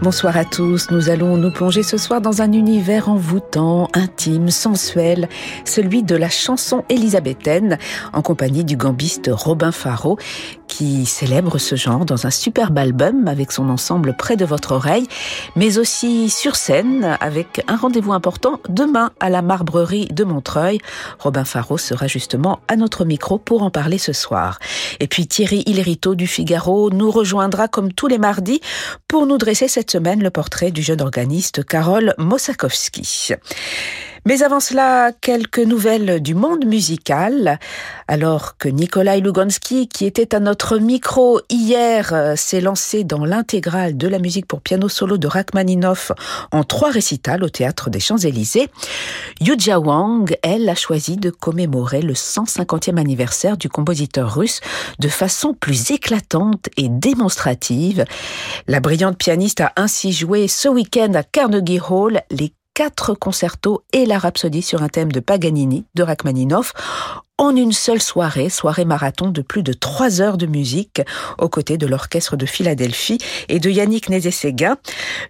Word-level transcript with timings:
Bonsoir 0.00 0.36
à 0.36 0.44
tous, 0.44 0.92
nous 0.92 1.10
allons 1.10 1.36
nous 1.36 1.50
plonger 1.50 1.82
ce 1.82 1.98
soir 1.98 2.20
dans 2.20 2.40
un 2.40 2.52
univers 2.52 3.08
envoûtant, 3.08 3.88
intime, 3.94 4.48
sensuel, 4.48 5.28
celui 5.64 6.04
de 6.04 6.14
la 6.14 6.28
chanson 6.28 6.84
élisabéthaine, 6.88 7.78
en 8.12 8.22
compagnie 8.22 8.64
du 8.64 8.76
gambiste 8.76 9.28
Robin 9.32 9.72
Faro, 9.72 10.16
qui 10.68 11.04
célèbre 11.04 11.58
ce 11.58 11.74
genre 11.74 12.04
dans 12.04 12.26
un 12.26 12.30
superbe 12.30 12.78
album 12.78 13.26
avec 13.26 13.50
son 13.50 13.68
ensemble 13.70 14.14
près 14.16 14.36
de 14.36 14.44
votre 14.44 14.72
oreille, 14.72 15.08
mais 15.56 15.78
aussi 15.78 16.30
sur 16.30 16.54
scène 16.54 17.16
avec 17.20 17.64
un 17.66 17.74
rendez-vous 17.74 18.12
important 18.12 18.60
demain 18.68 19.10
à 19.18 19.30
la 19.30 19.42
Marbrerie 19.42 20.06
de 20.06 20.22
Montreuil. 20.22 20.78
Robin 21.18 21.44
Faro 21.44 21.76
sera 21.76 22.06
justement 22.06 22.60
à 22.68 22.76
notre 22.76 23.04
micro 23.04 23.38
pour 23.38 23.64
en 23.64 23.70
parler 23.70 23.98
ce 23.98 24.12
soir. 24.12 24.60
Et 25.00 25.08
puis 25.08 25.26
Thierry 25.26 25.64
Hillerito 25.66 26.14
du 26.14 26.28
Figaro 26.28 26.90
nous 26.90 27.10
rejoindra 27.10 27.66
comme 27.66 27.92
tous 27.92 28.06
les 28.06 28.18
mardis 28.18 28.60
pour 29.08 29.26
nous 29.26 29.38
dresser 29.38 29.66
cette 29.66 29.87
semaine 29.90 30.22
le 30.22 30.30
portrait 30.30 30.70
du 30.70 30.82
jeune 30.82 31.00
organiste 31.00 31.64
Karol 31.64 32.14
Mosakowski. 32.18 33.34
Mais 34.26 34.42
avant 34.42 34.60
cela, 34.60 35.12
quelques 35.20 35.58
nouvelles 35.58 36.20
du 36.20 36.34
monde 36.34 36.66
musical. 36.66 37.58
Alors 38.06 38.56
que 38.56 38.68
Nikolai 38.68 39.20
Lugansky, 39.20 39.88
qui 39.88 40.06
était 40.06 40.34
à 40.34 40.40
notre 40.40 40.78
micro 40.78 41.40
hier, 41.50 42.12
euh, 42.12 42.36
s'est 42.36 42.60
lancé 42.60 43.04
dans 43.04 43.24
l'intégrale 43.24 43.96
de 43.96 44.08
la 44.08 44.18
musique 44.18 44.46
pour 44.46 44.60
piano 44.60 44.88
solo 44.88 45.18
de 45.18 45.26
Rachmaninoff 45.26 46.12
en 46.52 46.64
trois 46.64 46.90
récitals 46.90 47.44
au 47.44 47.48
théâtre 47.48 47.90
des 47.90 48.00
Champs-Élysées, 48.00 48.68
Yuja 49.40 49.78
Wang, 49.78 50.36
elle, 50.42 50.68
a 50.68 50.74
choisi 50.74 51.16
de 51.16 51.30
commémorer 51.30 52.02
le 52.02 52.14
150e 52.14 52.98
anniversaire 52.98 53.56
du 53.56 53.68
compositeur 53.68 54.34
russe 54.34 54.60
de 54.98 55.08
façon 55.08 55.54
plus 55.54 55.90
éclatante 55.90 56.68
et 56.76 56.88
démonstrative. 56.88 58.04
La 58.66 58.80
brillante 58.80 59.18
pianiste 59.18 59.60
a 59.60 59.72
ainsi 59.76 60.12
joué 60.12 60.48
ce 60.48 60.68
week-end 60.68 61.12
à 61.14 61.22
Carnegie 61.22 61.80
Hall 61.80 62.20
les 62.30 62.52
quatre 62.78 63.12
concertos 63.12 63.82
et 63.92 64.06
la 64.06 64.20
rhapsodie 64.20 64.62
sur 64.62 64.84
un 64.84 64.88
thème 64.88 65.10
de 65.10 65.18
Paganini 65.18 65.84
de 65.96 66.04
Rachmaninoff 66.04 66.74
en 67.38 67.54
une 67.54 67.72
seule 67.72 68.02
soirée, 68.02 68.48
soirée 68.48 68.84
marathon 68.84 69.30
de 69.30 69.42
plus 69.42 69.62
de 69.62 69.72
trois 69.72 70.20
heures 70.20 70.36
de 70.36 70.46
musique 70.46 71.00
aux 71.38 71.48
côtés 71.48 71.78
de 71.78 71.86
l'orchestre 71.86 72.36
de 72.36 72.46
Philadelphie 72.46 73.18
et 73.48 73.60
de 73.60 73.70
Yannick 73.70 74.08
Nézé-Séguin. 74.08 74.76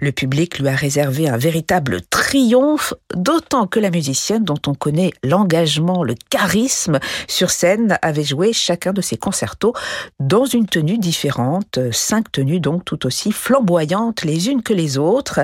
Le 0.01 0.11
public 0.11 0.59
lui 0.59 0.69
a 0.69 0.75
réservé 0.75 1.29
un 1.29 1.37
véritable 1.37 2.01
triomphe, 2.01 2.95
d'autant 3.15 3.67
que 3.67 3.79
la 3.79 3.91
musicienne 3.91 4.43
dont 4.43 4.61
on 4.67 4.75
connaît 4.75 5.13
l'engagement, 5.23 6.03
le 6.03 6.15
charisme 6.31 6.99
sur 7.29 7.51
scène 7.51 7.99
avait 8.01 8.25
joué 8.25 8.55
chacun 8.55 8.95
de 8.95 9.03
ses 9.03 9.19
concertos 9.19 9.75
dans 10.19 10.47
une 10.47 10.67
tenue 10.67 10.99
différente, 10.99 11.79
cinq 11.93 12.33
tenues 12.33 12.61
donc 12.61 12.87
tout 12.87 13.07
aussi 13.07 13.33
flamboyantes 13.33 14.25
les 14.25 14.49
unes 14.49 14.63
que 14.63 14.73
les 14.73 14.97
autres. 14.97 15.41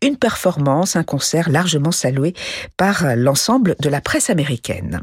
Une 0.00 0.16
performance, 0.16 0.94
un 0.94 1.02
concert 1.02 1.50
largement 1.50 1.92
salué 1.92 2.34
par 2.76 3.16
l'ensemble 3.16 3.74
de 3.80 3.88
la 3.88 4.00
presse 4.00 4.30
américaine. 4.30 5.02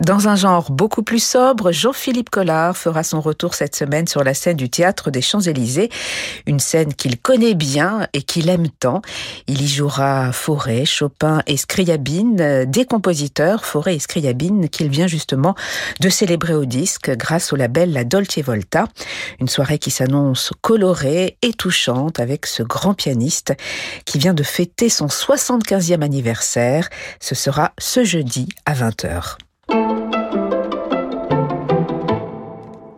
Dans 0.00 0.28
un 0.28 0.36
genre 0.36 0.70
beaucoup 0.70 1.02
plus 1.02 1.22
sobre, 1.22 1.72
Jean-Philippe 1.72 2.30
Collard 2.30 2.74
fera 2.74 3.02
son 3.02 3.20
retour 3.20 3.52
cette 3.52 3.76
semaine 3.76 4.08
sur 4.08 4.24
la 4.24 4.32
scène 4.32 4.56
du 4.56 4.70
théâtre 4.70 5.10
des 5.10 5.20
Champs-Élysées, 5.20 5.90
une 6.46 6.58
scène 6.58 6.94
qu'il 6.94 7.18
connaît 7.18 7.52
bien 7.52 8.08
et 8.14 8.22
qu'il 8.22 8.48
aime 8.48 8.70
tant. 8.70 9.02
Il 9.46 9.60
y 9.60 9.68
jouera 9.68 10.32
Forêt, 10.32 10.86
Chopin 10.86 11.42
et 11.46 11.58
Scriabine, 11.58 12.64
des 12.64 12.86
compositeurs, 12.86 13.66
Forêt 13.66 13.96
et 13.96 13.98
Scriabine, 13.98 14.70
qu'il 14.70 14.88
vient 14.88 15.06
justement 15.06 15.54
de 16.00 16.08
célébrer 16.08 16.54
au 16.54 16.64
disque 16.64 17.10
grâce 17.10 17.52
au 17.52 17.56
label 17.56 17.92
La 17.92 18.04
Dolce 18.04 18.38
Volta. 18.38 18.86
Une 19.38 19.48
soirée 19.48 19.78
qui 19.78 19.90
s'annonce 19.90 20.50
colorée 20.62 21.36
et 21.42 21.52
touchante 21.52 22.20
avec 22.20 22.46
ce 22.46 22.62
grand 22.62 22.94
pianiste 22.94 23.52
qui 24.06 24.16
vient 24.16 24.34
de 24.34 24.44
fêter 24.44 24.88
son 24.88 25.08
75e 25.08 26.00
anniversaire. 26.00 26.88
Ce 27.20 27.34
sera 27.34 27.72
ce 27.78 28.02
jeudi 28.02 28.48
à 28.64 28.72
20h. 28.72 29.36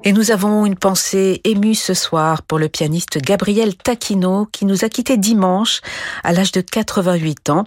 Et 0.05 0.13
nous 0.13 0.33
avons 0.33 0.67
une 0.67 0.75
pensée 0.75 1.41
émue 1.45 1.77
ce 1.77 1.95
soir 1.95 2.43
pour 2.43 2.59
le 2.59 2.69
pianiste 2.69 3.19
Gabriel 3.23 3.77
Taquino 3.77 4.47
qui 4.47 4.65
nous 4.65 4.85
a 4.85 4.89
quittés 4.89 5.17
dimanche 5.17 5.81
à 6.25 6.33
l'âge 6.33 6.51
de 6.51 6.61
88 6.61 7.51
ans. 7.51 7.67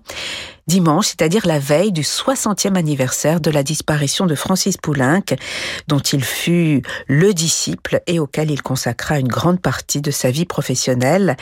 Dimanche, 0.68 1.08
c'est-à-dire 1.08 1.48
la 1.48 1.60
veille 1.60 1.94
du 1.94 2.02
60e 2.02 2.76
anniversaire 2.76 3.40
de 3.40 3.52
la 3.52 3.64
disparition 3.64 4.26
de 4.26 4.36
Francis 4.36 4.76
Poulenc, 4.76 5.24
dont 5.88 6.00
il 6.00 6.26
fut 6.26 6.82
le 7.08 7.34
disciple 7.34 8.02
et 8.06 8.20
auquel 8.20 8.52
il 8.52 8.62
consacra 8.62 9.18
une 9.18 9.30
grande 9.30 9.62
partie 9.62 10.02
de 10.02 10.12
sa 10.12 10.30
vie 10.30 10.46
professionnelle. 10.46 11.38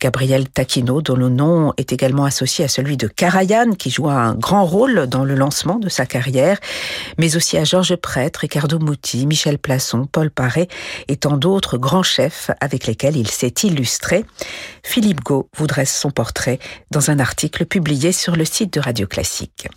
Gabriel 0.00 0.48
Taquino, 0.48 1.02
dont 1.02 1.14
le 1.14 1.28
nom 1.28 1.72
est 1.76 1.92
également 1.92 2.24
associé 2.24 2.64
à 2.64 2.68
celui 2.68 2.96
de 2.96 3.06
Karajan, 3.06 3.72
qui 3.72 3.90
joua 3.90 4.14
un 4.14 4.34
grand 4.34 4.64
rôle 4.64 5.06
dans 5.06 5.24
le 5.24 5.34
lancement 5.34 5.78
de 5.78 5.88
sa 5.88 6.06
carrière, 6.06 6.58
mais 7.18 7.36
aussi 7.36 7.58
à 7.58 7.64
Georges 7.64 7.96
Prêtre, 7.96 8.40
Ricardo 8.40 8.78
Muti, 8.78 9.26
Michel 9.26 9.58
Plasson, 9.58 10.06
Paul 10.06 10.30
Paré 10.30 10.68
et 11.08 11.16
tant 11.16 11.36
d'autres 11.36 11.76
grands 11.76 12.02
chefs 12.02 12.50
avec 12.60 12.86
lesquels 12.86 13.16
il 13.16 13.28
s'est 13.28 13.54
illustré. 13.62 14.24
Philippe 14.82 15.22
Gau 15.22 15.48
vous 15.56 15.66
dresse 15.66 15.94
son 15.94 16.10
portrait 16.10 16.58
dans 16.90 17.10
un 17.10 17.18
article 17.18 17.66
publié 17.66 18.12
sur 18.12 18.36
le 18.36 18.44
site 18.44 18.72
de 18.74 18.80
Radio 18.80 19.06
Classique. 19.06 19.68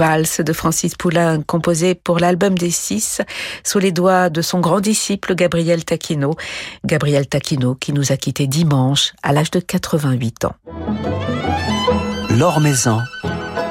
De 0.00 0.52
Francis 0.54 0.94
Poulain, 0.94 1.42
composé 1.42 1.94
pour 1.94 2.18
l'album 2.20 2.56
des 2.56 2.70
six, 2.70 3.20
sous 3.62 3.78
les 3.78 3.92
doigts 3.92 4.30
de 4.30 4.40
son 4.40 4.58
grand 4.60 4.80
disciple 4.80 5.34
Gabriel 5.34 5.84
Taquino. 5.84 6.36
Gabriel 6.86 7.26
Taquino 7.26 7.74
qui 7.74 7.92
nous 7.92 8.10
a 8.10 8.16
quittés 8.16 8.46
dimanche 8.46 9.12
à 9.22 9.34
l'âge 9.34 9.50
de 9.50 9.60
88 9.60 10.46
ans. 10.46 10.54
L'Or 12.30 12.60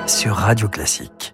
sur 0.05 0.35
Radio 0.35 0.69
Classique. 0.69 1.33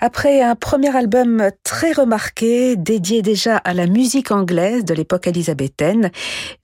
Après 0.00 0.42
un 0.42 0.56
premier 0.56 0.94
album 0.94 1.50
très 1.62 1.92
remarqué, 1.92 2.74
dédié 2.76 3.22
déjà 3.22 3.56
à 3.58 3.74
la 3.74 3.86
musique 3.86 4.32
anglaise 4.32 4.84
de 4.84 4.92
l'époque 4.92 5.28
élisabéthaine, 5.28 6.10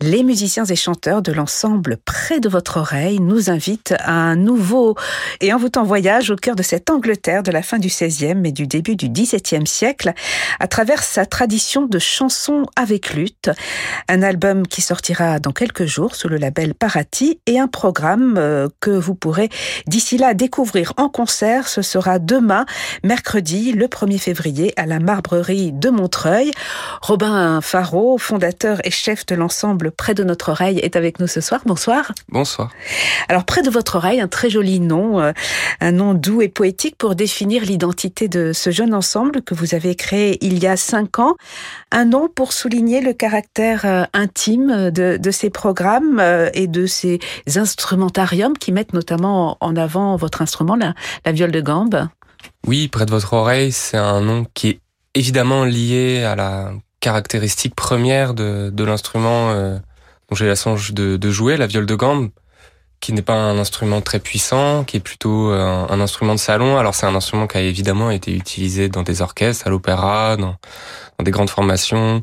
les 0.00 0.24
musiciens 0.24 0.64
et 0.64 0.74
chanteurs 0.74 1.22
de 1.22 1.30
l'ensemble 1.30 1.96
Près 2.04 2.40
de 2.40 2.48
votre 2.48 2.78
oreille 2.78 3.20
nous 3.20 3.48
invitent 3.48 3.94
à 4.00 4.12
un 4.12 4.34
nouveau 4.34 4.96
et 5.40 5.52
envoûtant 5.52 5.84
voyage 5.84 6.30
au 6.30 6.36
cœur 6.36 6.56
de 6.56 6.64
cette 6.64 6.90
Angleterre 6.90 7.44
de 7.44 7.52
la 7.52 7.62
fin 7.62 7.78
du 7.78 7.86
XVIe 7.86 8.42
et 8.44 8.52
du 8.52 8.66
début 8.66 8.96
du 8.96 9.08
XVIIe 9.08 9.66
siècle, 9.66 10.12
à 10.58 10.66
travers 10.66 11.02
sa 11.02 11.24
tradition 11.24 11.86
de 11.86 11.98
chansons 12.00 12.66
avec 12.74 13.14
lutte. 13.14 13.50
Un 14.08 14.22
album 14.22 14.66
qui 14.66 14.82
sortira 14.82 15.38
dans 15.38 15.52
quelques 15.52 15.86
jours 15.86 16.16
sous 16.16 16.28
le 16.28 16.36
label 16.36 16.74
Parati 16.74 17.40
et 17.46 17.60
un 17.60 17.68
programme 17.68 18.34
euh, 18.38 18.68
que 18.80 18.90
vous 18.90 19.14
pourrez 19.14 19.48
d'ici 19.86 20.18
là 20.18 20.34
découvrir 20.34 20.94
en 20.96 21.08
concert. 21.08 21.68
Ce 21.68 21.80
sera 21.80 22.18
demain, 22.18 22.66
mercredi 23.04 23.19
mercredi, 23.20 23.72
le 23.72 23.87
1er 23.87 24.19
février, 24.19 24.72
à 24.76 24.87
la 24.87 24.99
Marbrerie 24.99 25.72
de 25.72 25.90
Montreuil. 25.90 26.52
Robin 27.02 27.61
Faro, 27.61 28.17
fondateur 28.17 28.81
et 28.82 28.90
chef 28.90 29.26
de 29.26 29.34
l'ensemble 29.34 29.90
Près 29.90 30.14
de 30.14 30.25
notre 30.25 30.49
oreille, 30.52 30.78
est 30.78 30.96
avec 30.96 31.20
nous 31.20 31.26
ce 31.26 31.43
soir. 31.43 31.61
Bonsoir. 31.67 32.12
Bonsoir. 32.31 32.70
Alors, 33.28 33.44
Près 33.44 33.61
de 33.61 33.69
votre 33.69 33.96
oreille, 33.96 34.22
un 34.22 34.26
très 34.26 34.49
joli 34.49 34.81
nom, 34.81 35.20
euh, 35.20 35.32
un 35.82 35.93
nom 35.93 36.14
doux 36.14 36.40
et 36.40 36.49
poétique 36.49 36.96
pour 36.96 37.14
définir 37.14 37.62
l'identité 37.62 38.26
de 38.26 38.52
ce 38.55 38.70
jeune 38.70 38.94
ensemble 38.94 39.43
que 39.43 39.55
vous 39.55 39.75
avez 39.75 39.96
créé 39.96 40.38
il 40.40 40.58
y 40.58 40.66
a 40.66 40.78
cinq 40.78 41.19
ans. 41.19 41.34
Un 41.93 42.06
nom 42.06 42.26
pour 42.34 42.55
souligner 42.55 43.02
le 43.02 43.12
caractère 43.12 43.84
euh, 43.84 44.05
intime 44.14 44.90
de, 44.90 45.31
ces 45.31 45.50
programmes 45.50 46.20
euh, 46.20 46.49
et 46.55 46.69
de 46.69 46.87
ces 46.87 47.19
instrumentariums 47.55 48.56
qui 48.56 48.73
mettent 48.73 48.94
notamment 48.94 49.58
en 49.61 49.76
avant 49.76 50.16
votre 50.16 50.40
instrument, 50.40 50.75
la, 50.75 50.94
la 51.26 51.32
viole 51.32 51.52
de 51.52 51.61
gambe. 51.61 52.08
Oui, 52.66 52.88
près 52.88 53.06
de 53.06 53.10
votre 53.10 53.32
oreille, 53.32 53.72
c'est 53.72 53.96
un 53.96 54.20
nom 54.20 54.46
qui 54.54 54.69
est 54.69 54.81
évidemment 55.14 55.64
lié 55.64 56.22
à 56.25 56.37
la 56.37 56.72
caractéristique 57.00 57.75
première 57.75 58.34
de, 58.34 58.70
de 58.72 58.84
l'instrument 58.84 59.50
euh, 59.50 59.78
dont 60.28 60.37
j'ai 60.37 60.46
la 60.46 60.54
chance 60.54 60.92
de, 60.92 61.31
jouer, 61.31 61.56
la 61.56 61.66
viole 61.66 61.87
de 61.87 61.94
gambe, 61.94 62.31
qui 63.00 63.12
n'est 63.12 63.22
pas 63.22 63.34
un 63.34 63.58
instrument 63.58 64.00
très 64.02 64.20
puissant, 64.20 64.84
qui 64.84 64.98
est 64.98 65.00
plutôt 65.00 65.50
euh, 65.50 65.87
un, 65.88 66.00
instrument 66.00 66.34
de 66.34 66.38
salon. 66.38 66.76
Alors 66.76 66.94
c'est 66.94 67.06
un 67.06 67.14
instrument 67.14 67.46
qui 67.46 67.56
a 67.56 67.62
évidemment 67.62 68.10
été 68.10 68.34
utilisé 68.34 68.88
dans 68.88 69.02
des 69.02 69.22
orchestres, 69.22 69.66
à 69.66 69.70
l'opéra, 69.70 70.37
dans, 70.37 70.56
dans 71.19 71.25
des 71.25 71.31
grandes 71.31 71.50
formations, 71.50 72.22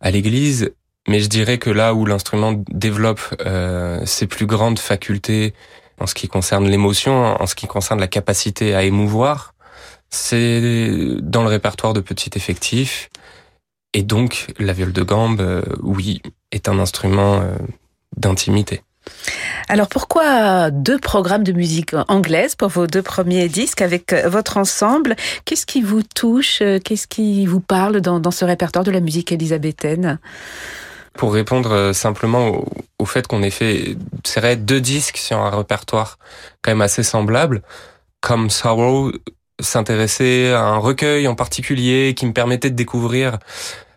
à 0.00 0.10
l'église. 0.10 0.72
Mais 1.06 1.20
je 1.20 1.28
dirais 1.28 1.58
que 1.58 1.70
là 1.70 1.94
où 1.94 2.04
l'instrument 2.04 2.62
développe 2.70 3.20
euh, 3.46 4.04
ses 4.04 4.26
plus 4.26 4.46
grandes 4.46 4.78
facultés 4.78 5.54
en 6.00 6.06
ce 6.06 6.14
qui 6.14 6.28
concerne 6.28 6.68
l'émotion, 6.68 7.40
en 7.40 7.46
ce 7.46 7.54
qui 7.54 7.66
concerne 7.66 8.00
la 8.00 8.08
capacité 8.08 8.74
à 8.74 8.82
émouvoir, 8.82 9.54
c'est 10.10 11.16
dans 11.20 11.42
le 11.42 11.48
répertoire 11.48 11.92
de 11.92 12.00
petit 12.00 12.30
effectif. 12.34 13.10
Et 13.94 14.02
donc, 14.02 14.46
la 14.58 14.72
viole 14.72 14.92
de 14.92 15.02
gambe, 15.02 15.40
euh, 15.40 15.62
oui, 15.82 16.22
est 16.52 16.68
un 16.68 16.78
instrument 16.78 17.40
euh, 17.40 17.54
d'intimité. 18.16 18.82
Alors 19.68 19.88
pourquoi 19.88 20.70
deux 20.70 20.98
programmes 20.98 21.44
de 21.44 21.52
musique 21.52 21.94
anglaise 22.08 22.54
pour 22.54 22.68
vos 22.68 22.86
deux 22.86 23.00
premiers 23.00 23.48
disques 23.48 23.80
avec 23.80 24.12
euh, 24.12 24.28
votre 24.28 24.58
ensemble? 24.58 25.16
Qu'est-ce 25.46 25.64
qui 25.64 25.80
vous 25.80 26.02
touche 26.02 26.62
Qu'est-ce 26.84 27.06
qui 27.06 27.46
vous 27.46 27.60
parle 27.60 28.00
dans, 28.02 28.20
dans 28.20 28.30
ce 28.30 28.44
répertoire 28.44 28.84
de 28.84 28.90
la 28.90 29.00
musique 29.00 29.32
élisabéthaine? 29.32 30.18
Pour 31.18 31.34
répondre 31.34 31.92
simplement 31.92 32.64
au, 32.98 33.04
fait 33.04 33.26
qu'on 33.26 33.42
ait 33.42 33.50
fait 33.50 33.96
serait 34.24 34.56
deux 34.56 34.80
disques 34.80 35.16
sur 35.16 35.38
un 35.38 35.50
répertoire 35.50 36.18
quand 36.62 36.70
même 36.70 36.80
assez 36.80 37.02
semblable, 37.02 37.62
comme 38.20 38.50
Sorrow 38.50 39.10
s'intéresser 39.60 40.52
à 40.54 40.62
un 40.62 40.78
recueil 40.78 41.26
en 41.26 41.34
particulier 41.34 42.14
qui 42.16 42.24
me 42.24 42.32
permettait 42.32 42.70
de 42.70 42.76
découvrir 42.76 43.38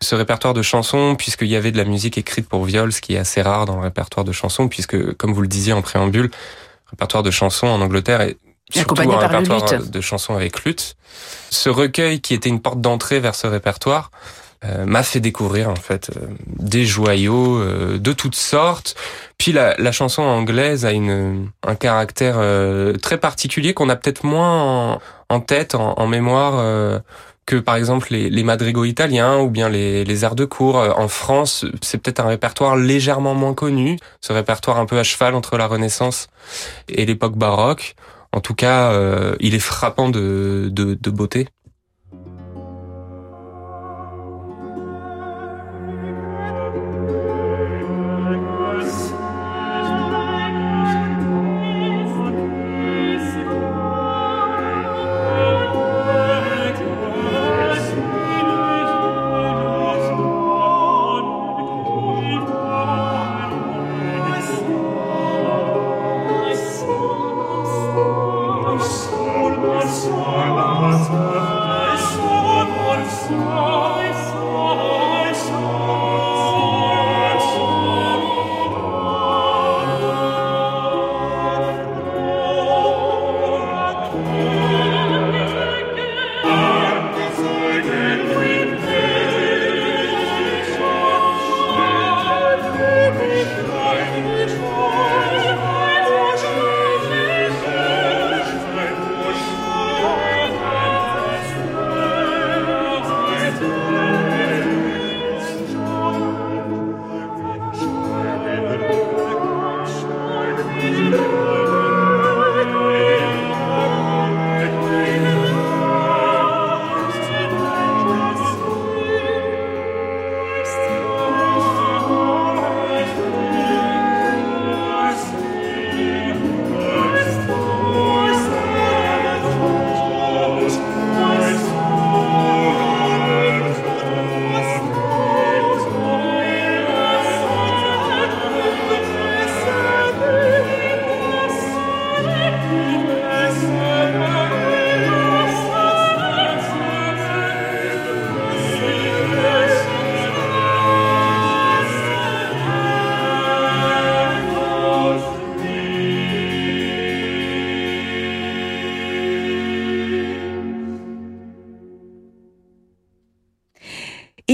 ce 0.02 0.16
répertoire 0.16 0.56
de 0.56 0.64
chansons 0.64 1.16
puisqu'il 1.16 1.48
y 1.48 1.56
avait 1.56 1.72
de 1.72 1.78
la 1.78 1.86
musique 1.86 2.18
écrite 2.18 2.50
pour 2.50 2.66
viol, 2.66 2.92
ce 2.92 3.02
qui 3.02 3.14
est 3.14 3.20
assez 3.20 3.44
rare 3.44 3.66
dans 3.66 3.76
le 3.76 3.84
répertoire 3.84 4.24
de 4.26 4.32
chansons 4.32 4.68
puisque, 4.68 5.14
comme 5.14 5.32
vous 5.32 5.44
le 5.44 5.48
disiez 5.48 5.74
en 5.74 5.84
préambule, 5.84 6.26
le 6.26 6.90
répertoire 6.90 7.22
de 7.22 7.32
chansons 7.32 7.68
en 7.68 7.82
Angleterre 7.82 8.22
est 8.22 8.38
surtout 8.72 9.00
un 9.00 9.18
répertoire 9.18 9.80
de 9.80 10.02
chansons 10.02 10.36
avec 10.36 10.64
lutte. 10.64 10.96
Ce 11.52 11.70
recueil 11.70 12.20
qui 12.20 12.34
était 12.34 12.50
une 12.50 12.62
porte 12.62 12.82
d'entrée 12.82 13.20
vers 13.20 13.36
ce 13.36 13.46
répertoire 13.46 14.10
euh, 14.64 14.86
m'a 14.86 15.02
fait 15.02 15.20
découvrir 15.20 15.70
en 15.70 15.76
fait 15.76 16.12
euh, 16.16 16.28
des 16.46 16.86
joyaux 16.86 17.58
euh, 17.58 17.98
de 17.98 18.14
toutes 18.14 18.36
sortes. 18.36 18.96
Puis 19.40 19.52
la, 19.52 19.76
la, 19.80 19.92
chanson 19.92 20.22
anglaise 20.22 20.86
a 20.86 20.92
une, 20.92 21.50
un 21.66 21.74
caractère 21.74 22.40
très 23.02 23.18
particulier 23.18 23.74
qu'on 23.74 23.90
a 23.90 23.96
peut-être 23.96 24.24
moins 24.24 25.00
en, 25.30 25.40
tête, 25.40 25.74
en, 25.74 25.98
en 25.98 26.06
mémoire 26.06 27.02
que 27.48 27.56
par 27.56 27.76
exemple 27.76 28.10
les, 28.12 28.30
les 28.30 28.44
madrigaux 28.44 28.86
italiens 28.86 29.40
ou 29.40 29.50
bien 29.50 29.68
les, 29.68 30.06
les 30.06 30.26
airs 30.26 30.36
de 30.36 30.46
cour. 30.46 30.76
En 30.76 31.08
France, 31.08 31.66
c'est 31.82 31.98
peut-être 31.98 32.20
un 32.20 32.28
répertoire 32.28 32.76
légèrement 32.76 33.34
moins 33.34 33.56
connu, 33.56 33.98
ce 34.22 34.32
répertoire 34.32 34.78
un 34.78 34.86
peu 34.86 35.00
à 35.00 35.04
cheval 35.04 35.34
entre 35.34 35.58
la 35.58 35.66
Renaissance 35.66 36.28
et 36.88 37.08
l'époque 37.08 37.36
baroque. 37.36 37.96
En 38.34 38.42
tout 38.42 38.54
cas, 38.54 38.94
il 39.40 39.56
est 39.56 39.60
frappant 39.60 40.10
de, 40.10 40.70
de, 40.72 40.94
de 40.94 41.10
beauté. 41.10 41.48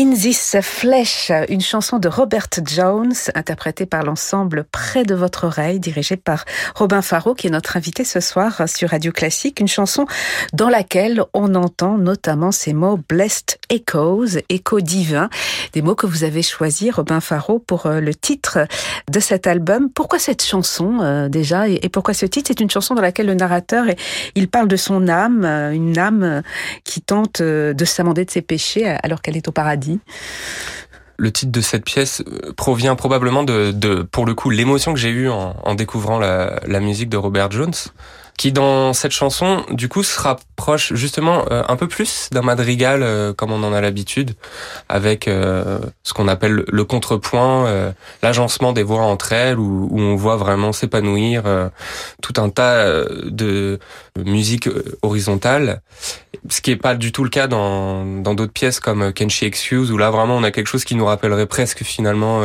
In 0.07 0.13
This 0.13 0.55
Flesh, 0.61 1.33
une 1.49 1.59
chanson 1.59 1.99
de 1.99 2.07
Robert 2.07 2.47
Jones, 2.65 3.13
interprétée 3.35 3.85
par 3.85 4.03
l'ensemble 4.03 4.63
Près 4.71 5.03
de 5.03 5.13
votre 5.13 5.43
oreille, 5.43 5.81
dirigée 5.81 6.15
par 6.15 6.45
Robin 6.75 7.01
Faro, 7.01 7.33
qui 7.33 7.47
est 7.47 7.49
notre 7.49 7.75
invité 7.75 8.05
ce 8.05 8.21
soir 8.21 8.69
sur 8.69 8.91
Radio 8.91 9.11
Classique. 9.11 9.59
Une 9.59 9.67
chanson 9.67 10.05
dans 10.53 10.69
laquelle 10.69 11.23
on 11.33 11.55
entend 11.55 11.97
notamment 11.97 12.53
ces 12.53 12.71
mots 12.71 12.97
Blessed 13.09 13.57
Echoes, 13.69 14.39
écho 14.47 14.79
divin, 14.79 15.29
des 15.73 15.81
mots 15.81 15.95
que 15.95 16.07
vous 16.07 16.23
avez 16.23 16.41
choisis, 16.41 16.93
Robin 16.93 17.19
Faro, 17.19 17.59
pour 17.59 17.87
euh, 17.87 17.99
le 17.99 18.15
titre 18.15 18.59
de 19.11 19.19
cet 19.19 19.45
album. 19.45 19.89
Pourquoi 19.89 20.19
cette 20.19 20.43
chanson 20.43 20.99
euh, 21.01 21.27
déjà 21.27 21.67
et 21.67 21.89
pourquoi 21.89 22.13
ce 22.13 22.25
titre? 22.25 22.47
C'est 22.47 22.61
une 22.61 22.69
chanson 22.69 22.95
dans 22.95 23.01
laquelle 23.01 23.27
le 23.27 23.35
narrateur, 23.35 23.83
il 24.35 24.47
parle 24.47 24.69
de 24.69 24.77
son 24.77 25.09
âme, 25.09 25.43
euh, 25.43 25.71
une 25.71 25.97
âme 25.97 26.43
qui 26.85 27.01
tente 27.01 27.41
de 27.41 27.85
s'amender 27.85 28.23
de 28.23 28.31
ses 28.31 28.41
péchés 28.41 28.87
alors 29.03 29.21
qu'elle 29.21 29.35
est 29.35 29.49
au 29.49 29.51
paradis 29.51 29.96
le 31.17 31.31
titre 31.31 31.51
de 31.51 31.61
cette 31.61 31.83
pièce 31.83 32.21
euh, 32.27 32.53
provient 32.53 32.95
probablement 32.95 33.43
de, 33.43 34.01
pour 34.03 34.25
le 34.25 34.35
coup, 34.35 34.49
l'émotion 34.49 34.93
que 34.93 34.99
j'ai 34.99 35.09
eue 35.09 35.29
en, 35.29 35.55
en 35.63 35.75
découvrant 35.75 36.19
la, 36.19 36.59
la, 36.67 36.79
musique 36.79 37.09
de 37.09 37.17
Robert 37.17 37.51
Jones 37.51 37.73
qui 38.37 38.51
dans 38.51 38.93
cette 38.93 39.11
chanson, 39.11 39.65
du 39.71 39.89
coup, 39.89 40.03
se 40.03 40.19
rapproche 40.19 40.93
justement 40.93 41.45
euh, 41.51 41.63
un 41.67 41.75
peu 41.75 41.87
plus 41.87 42.29
d'un 42.31 42.43
madrigal 42.43 43.01
euh, 43.01 43.33
comme 43.33 43.51
on 43.51 43.63
en 43.63 43.73
a 43.73 43.81
l'habitude, 43.81 44.35
avec 44.89 45.27
euh, 45.27 45.79
ce 46.03 46.13
qu'on 46.13 46.27
appelle 46.27 46.63
le 46.67 46.83
contrepoint, 46.85 47.93
l'agencement 48.21 48.73
des 48.73 48.83
voix 48.83 49.01
entre 49.01 49.33
elles, 49.33 49.57
où, 49.57 49.87
où 49.91 49.99
on 49.99 50.15
voit 50.15 50.35
vraiment 50.35 50.71
s'épanouir 50.71 51.43
tout 52.21 52.33
un 52.37 52.49
tas 52.49 53.03
de 53.25 53.79
musique 54.17 54.69
horizontale, 55.01 55.81
ce 56.49 56.61
qui 56.61 56.71
est 56.71 56.75
pas 56.75 56.95
du 56.95 57.11
tout 57.11 57.23
le 57.23 57.29
cas 57.29 57.47
dans 57.47 58.05
dans 58.21 58.35
d'autres 58.35 58.53
pièces 58.53 58.79
comme 58.79 59.11
Kenshi 59.13 59.45
Excuse, 59.45 59.91
où 59.91 59.97
là 59.97 60.11
vraiment 60.11 60.37
on 60.37 60.43
a 60.43 60.51
quelque 60.51 60.67
chose 60.67 60.85
qui 60.85 60.95
nous 60.95 61.05
rappellerait 61.05 61.47
presque 61.47 61.83
finalement 61.83 62.41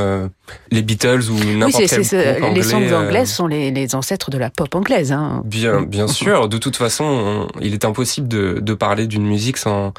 les 0.70 0.82
Beatles 0.82 1.30
ou 1.30 1.38
n'importe 1.56 1.84
quel 1.88 2.40
groupe 2.40 2.54
Les 2.54 2.62
songs 2.62 2.92
anglaises 2.92 3.32
sont 3.32 3.46
les, 3.46 3.70
les 3.70 3.94
ancêtres 3.94 4.30
de 4.30 4.38
la 4.38 4.50
pop 4.50 4.74
anglaise. 4.74 5.12
Hein. 5.12 5.42
Bien, 5.44 5.82
bien 5.82 6.08
sûr. 6.08 6.48
De 6.48 6.58
toute 6.58 6.76
façon, 6.76 7.48
il 7.60 7.74
est 7.74 7.84
impossible 7.84 8.28
de, 8.28 8.58
de 8.60 8.74
parler 8.74 9.06
d'une 9.06 9.26
musique 9.26 9.56
sans 9.56 9.92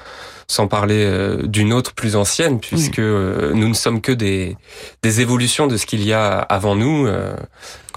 sans 0.47 0.67
parler 0.67 1.05
euh, 1.05 1.43
d'une 1.43 1.73
autre 1.73 1.93
plus 1.93 2.15
ancienne, 2.15 2.59
puisque 2.59 2.99
euh, 2.99 3.53
nous 3.53 3.67
ne 3.67 3.73
sommes 3.73 4.01
que 4.01 4.11
des, 4.11 4.57
des 5.01 5.21
évolutions 5.21 5.67
de 5.67 5.77
ce 5.77 5.85
qu'il 5.85 6.03
y 6.03 6.13
a 6.13 6.37
avant 6.37 6.75
nous, 6.75 7.07
euh, 7.07 7.35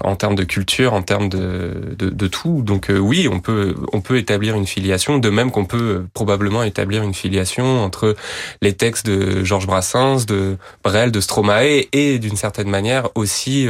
en 0.03 0.15
termes 0.15 0.35
de 0.35 0.43
culture, 0.43 0.93
en 0.93 1.01
termes 1.01 1.29
de, 1.29 1.95
de, 1.97 2.09
de 2.09 2.27
tout. 2.27 2.61
Donc 2.61 2.91
oui, 2.91 3.27
on 3.31 3.39
peut, 3.39 3.75
on 3.93 4.01
peut 4.01 4.17
établir 4.17 4.55
une 4.55 4.67
filiation, 4.67 5.17
de 5.17 5.29
même 5.29 5.51
qu'on 5.51 5.65
peut 5.65 6.05
probablement 6.13 6.63
établir 6.63 7.03
une 7.03 7.15
filiation 7.15 7.83
entre 7.83 8.15
les 8.61 8.73
textes 8.73 9.07
de 9.07 9.43
Georges 9.43 9.65
Brassens, 9.65 10.25
de 10.27 10.57
Brel, 10.83 11.11
de 11.11 11.19
Stromae, 11.19 11.87
et 11.93 12.19
d'une 12.19 12.37
certaine 12.37 12.69
manière 12.69 13.09
aussi 13.15 13.67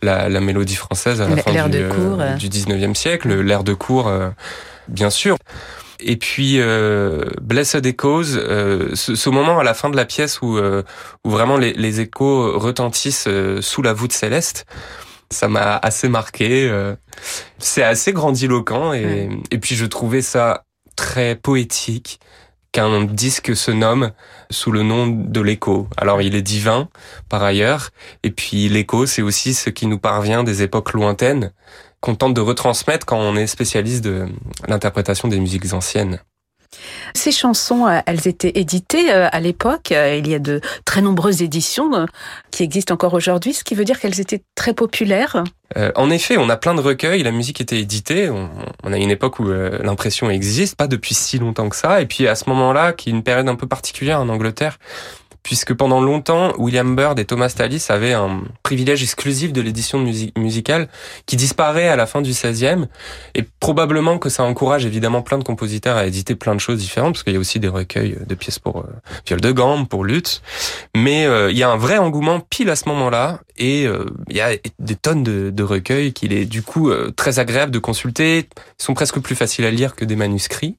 la, 0.00 0.30
la 0.30 0.40
mélodie 0.40 0.76
française 0.76 1.20
à 1.20 1.28
la 1.28 1.36
fin 1.36 1.68
du, 1.68 2.48
du 2.48 2.48
19e 2.48 2.94
siècle, 2.94 3.40
l'air 3.40 3.62
de 3.62 3.74
cour, 3.74 4.10
bien 4.88 5.10
sûr. 5.10 5.36
Et 6.02 6.16
puis 6.16 6.56
euh, 6.58 7.24
Blessed 7.40 7.84
Echoes, 7.86 8.36
euh, 8.36 8.94
ce, 8.94 9.14
ce, 9.14 9.30
moment 9.30 9.58
à 9.58 9.64
la 9.64 9.74
fin 9.74 9.90
de 9.90 9.96
la 9.96 10.04
pièce 10.04 10.40
où, 10.42 10.56
euh, 10.56 10.82
où 11.24 11.30
vraiment 11.30 11.56
les, 11.56 11.72
les, 11.72 12.00
échos 12.00 12.58
retentissent 12.58 13.26
euh, 13.28 13.60
sous 13.60 13.82
la 13.82 13.92
voûte 13.92 14.12
céleste, 14.12 14.66
ça 15.30 15.48
m'a 15.48 15.76
assez 15.76 16.08
marqué. 16.08 16.68
Euh, 16.68 16.94
c'est 17.58 17.82
assez 17.82 18.12
grandiloquent 18.12 18.92
et, 18.92 19.28
et 19.50 19.58
puis 19.58 19.74
je 19.74 19.86
trouvais 19.86 20.22
ça 20.22 20.64
très 20.96 21.36
poétique 21.36 22.20
qu'un 22.72 23.04
disque 23.04 23.56
se 23.56 23.70
nomme 23.70 24.12
sous 24.50 24.70
le 24.70 24.82
nom 24.82 25.06
de 25.06 25.40
l'écho. 25.40 25.88
Alors 25.96 26.22
il 26.22 26.34
est 26.34 26.42
divin 26.42 26.88
par 27.28 27.42
ailleurs, 27.42 27.90
et 28.22 28.30
puis 28.30 28.68
l'écho 28.68 29.06
c'est 29.06 29.22
aussi 29.22 29.54
ce 29.54 29.70
qui 29.70 29.86
nous 29.86 29.98
parvient 29.98 30.44
des 30.44 30.62
époques 30.62 30.92
lointaines 30.92 31.52
qu'on 32.00 32.14
tente 32.14 32.34
de 32.34 32.40
retransmettre 32.40 33.06
quand 33.06 33.18
on 33.18 33.36
est 33.36 33.46
spécialiste 33.46 34.04
de 34.04 34.26
l'interprétation 34.68 35.28
des 35.28 35.38
musiques 35.38 35.72
anciennes. 35.72 36.20
Ces 37.14 37.32
chansons, 37.32 37.86
euh, 37.86 37.98
elles 38.06 38.28
étaient 38.28 38.52
éditées 38.54 39.12
euh, 39.12 39.28
à 39.32 39.40
l'époque. 39.40 39.92
Euh, 39.92 40.16
il 40.16 40.28
y 40.28 40.34
a 40.34 40.38
de 40.38 40.60
très 40.84 41.02
nombreuses 41.02 41.42
éditions 41.42 42.06
qui 42.50 42.62
existent 42.62 42.94
encore 42.94 43.14
aujourd'hui, 43.14 43.52
ce 43.52 43.64
qui 43.64 43.74
veut 43.74 43.84
dire 43.84 43.98
qu'elles 43.98 44.20
étaient 44.20 44.42
très 44.54 44.74
populaires. 44.74 45.42
en 45.96 46.10
effet, 46.10 46.36
on 46.38 46.48
a 46.48 46.56
plein 46.56 46.74
de 46.74 46.80
recueils, 46.80 47.22
la 47.22 47.32
musique 47.32 47.60
était 47.60 47.80
éditée. 47.80 48.30
On, 48.30 48.92
a 48.92 48.96
une 48.96 49.10
époque 49.10 49.38
où 49.38 49.44
l'impression 49.44 50.30
existe, 50.30 50.76
pas 50.76 50.86
depuis 50.86 51.14
si 51.14 51.38
longtemps 51.38 51.68
que 51.68 51.76
ça. 51.76 52.00
Et 52.00 52.06
puis 52.06 52.26
à 52.28 52.34
ce 52.34 52.48
moment-là, 52.48 52.92
qui 52.92 53.10
est 53.10 53.12
une 53.12 53.22
période 53.22 53.48
un 53.48 53.56
peu 53.56 53.66
particulière 53.66 54.20
en 54.20 54.28
Angleterre, 54.28 54.78
puisque 55.42 55.74
pendant 55.74 56.00
longtemps, 56.00 56.52
William 56.58 56.94
Byrd 56.94 57.18
et 57.18 57.24
Thomas 57.24 57.52
Tallis 57.56 57.86
avaient 57.88 58.12
un 58.12 58.42
privilège 58.62 59.02
exclusif 59.02 59.52
de 59.52 59.60
l'édition 59.60 59.98
musicale 60.36 60.88
qui 61.26 61.36
disparaît 61.36 61.88
à 61.88 61.96
la 61.96 62.06
fin 62.06 62.22
du 62.22 62.32
16e, 62.32 62.86
et 63.34 63.44
probablement 63.60 64.18
que 64.18 64.28
ça 64.28 64.42
encourage 64.42 64.84
évidemment 64.84 65.22
plein 65.22 65.38
de 65.38 65.44
compositeurs 65.44 65.96
à 65.96 66.06
éditer 66.06 66.34
plein 66.34 66.54
de 66.54 66.60
choses 66.60 66.78
différentes, 66.78 67.14
parce 67.14 67.22
qu'il 67.22 67.32
y 67.32 67.36
a 67.36 67.40
aussi 67.40 67.60
des 67.60 67.68
recueils 67.68 68.18
de 68.26 68.34
pièces 68.34 68.58
pour 68.58 68.78
euh, 68.78 68.86
viol 69.26 69.40
de 69.40 69.52
gamme, 69.52 69.86
pour 69.86 70.04
lutte, 70.04 70.42
mais 70.96 71.26
euh, 71.26 71.50
il 71.50 71.58
y 71.58 71.62
a 71.62 71.70
un 71.70 71.76
vrai 71.76 71.98
engouement 71.98 72.40
pile 72.40 72.70
à 72.70 72.76
ce 72.76 72.88
moment-là, 72.88 73.40
et 73.56 73.86
euh, 73.86 74.06
il 74.28 74.36
y 74.36 74.40
a 74.40 74.50
des 74.78 74.96
tonnes 74.96 75.22
de, 75.22 75.50
de 75.50 75.62
recueils 75.62 76.12
qu'il 76.12 76.32
est 76.32 76.44
du 76.44 76.62
coup 76.62 76.90
très 77.16 77.38
agréable 77.38 77.72
de 77.72 77.78
consulter, 77.78 78.48
ils 78.78 78.82
sont 78.82 78.94
presque 78.94 79.20
plus 79.20 79.34
faciles 79.34 79.64
à 79.64 79.70
lire 79.70 79.94
que 79.94 80.04
des 80.04 80.16
manuscrits. 80.16 80.76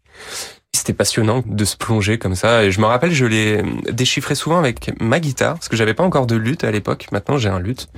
C'était 0.73 0.93
passionnant 0.93 1.43
de 1.45 1.65
se 1.65 1.75
plonger 1.75 2.17
comme 2.17 2.35
ça. 2.35 2.63
Et 2.63 2.71
je 2.71 2.79
me 2.79 2.85
rappelle, 2.85 3.11
je 3.11 3.25
l'ai 3.25 3.61
déchiffré 3.91 4.35
souvent 4.35 4.57
avec 4.57 4.91
ma 5.01 5.19
guitare, 5.19 5.55
parce 5.55 5.67
que 5.67 5.75
j'avais 5.75 5.93
pas 5.93 6.03
encore 6.03 6.27
de 6.27 6.35
lutte 6.35 6.63
à 6.63 6.71
l'époque. 6.71 7.07
Maintenant, 7.11 7.37
j'ai 7.37 7.49
un 7.49 7.59
lutte 7.59 7.89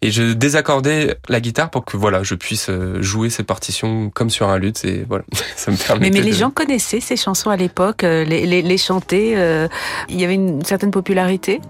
et 0.00 0.10
je 0.10 0.32
désaccordais 0.32 1.16
la 1.28 1.40
guitare 1.40 1.70
pour 1.70 1.84
que 1.84 1.96
voilà 1.96 2.22
je 2.22 2.34
puisse 2.34 2.68
euh, 2.70 3.02
jouer 3.02 3.30
ces 3.30 3.42
partitions 3.42 4.10
comme 4.10 4.30
sur 4.30 4.48
un 4.48 4.58
luth 4.58 4.84
et 4.84 5.04
voilà 5.08 5.24
ça 5.56 5.72
me 5.72 5.76
permettait 5.76 6.10
mais, 6.10 6.20
mais 6.20 6.24
les 6.24 6.32
gens 6.32 6.50
connaissaient 6.50 7.00
ces 7.00 7.16
chansons 7.16 7.50
à 7.50 7.56
l'époque 7.56 8.04
euh, 8.04 8.24
les, 8.24 8.46
les, 8.46 8.62
les, 8.62 8.78
chanter 8.78 9.34
euh, 9.36 9.66
il 10.08 10.20
y 10.20 10.24
avait 10.24 10.34
une 10.34 10.64
certaine 10.64 10.92
popularité? 10.92 11.60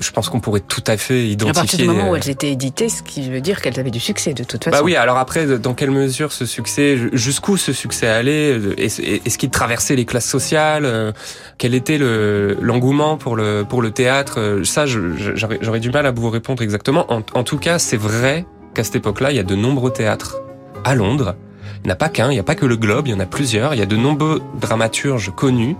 Je 0.00 0.10
pense 0.10 0.28
qu'on 0.28 0.40
pourrait 0.40 0.60
tout 0.60 0.82
à 0.86 0.96
fait 0.96 1.26
identifier 1.28 1.50
à 1.50 1.62
partir 1.62 1.78
du 1.78 1.86
moment 1.86 2.10
où 2.10 2.16
elles 2.16 2.28
étaient 2.28 2.50
éditées 2.50 2.88
ce 2.88 3.02
qui 3.02 3.28
veut 3.30 3.40
dire 3.40 3.60
qu'elles 3.60 3.78
avaient 3.80 3.90
du 3.90 4.00
succès 4.00 4.34
de 4.34 4.44
toute 4.44 4.64
façon 4.64 4.76
bah 4.76 4.82
oui 4.84 4.96
alors 4.96 5.18
après 5.18 5.58
dans 5.58 5.74
quelle 5.74 5.90
mesure 5.90 6.32
ce 6.32 6.46
succès 6.46 6.98
jusqu'où 7.12 7.56
ce 7.56 7.72
succès 7.72 8.06
allait 8.06 8.58
est-ce 8.78 9.38
qu'il 9.38 9.50
traversait 9.50 9.96
les 9.96 10.04
classes 10.04 10.28
sociales 10.28 11.14
quel 11.58 11.74
était 11.74 11.98
le 11.98 12.56
l'engouement 12.60 13.16
pour 13.16 13.36
le 13.36 13.64
pour 13.68 13.82
le 13.82 13.90
théâtre 13.90 14.60
ça 14.64 14.84
j'aurais 14.86 15.80
du 15.80 15.90
mal 15.90 16.06
à 16.06 16.10
vous 16.10 16.30
répondre 16.30 16.62
exactement 16.62 17.12
en, 17.12 17.22
en 17.34 17.44
tout 17.44 17.58
cas 17.58 17.78
c'est 17.78 17.96
vrai 17.96 18.46
qu'à 18.74 18.84
cette 18.84 18.96
époque-là, 18.96 19.30
il 19.30 19.36
y 19.36 19.40
a 19.40 19.42
de 19.42 19.54
nombreux 19.54 19.90
théâtres 19.90 20.42
à 20.84 20.94
Londres. 20.94 21.34
Il 21.82 21.86
n'y 21.86 21.90
en 21.90 21.94
a 21.94 21.96
pas 21.96 22.08
qu'un, 22.08 22.30
il 22.30 22.34
n'y 22.34 22.38
a 22.38 22.44
pas 22.44 22.54
que 22.54 22.66
le 22.66 22.76
Globe, 22.76 23.08
il 23.08 23.12
y 23.12 23.14
en 23.14 23.20
a 23.20 23.26
plusieurs. 23.26 23.74
Il 23.74 23.78
y 23.78 23.82
a 23.82 23.86
de 23.86 23.96
nombreux 23.96 24.42
dramaturges 24.60 25.32
connus 25.34 25.76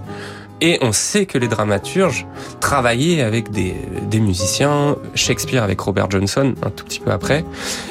et 0.61 0.79
on 0.83 0.93
sait 0.93 1.27
que 1.27 1.39
les 1.39 1.49
dramaturges 1.49 2.27
travaillaient 2.61 3.23
avec 3.23 3.51
des, 3.51 3.75
des, 4.03 4.21
musiciens, 4.21 4.97
Shakespeare 5.15 5.63
avec 5.63 5.81
Robert 5.81 6.11
Johnson 6.11 6.55
un 6.63 6.71
tout 6.71 6.85
petit 6.85 7.01
peu 7.01 7.11
après. 7.11 7.45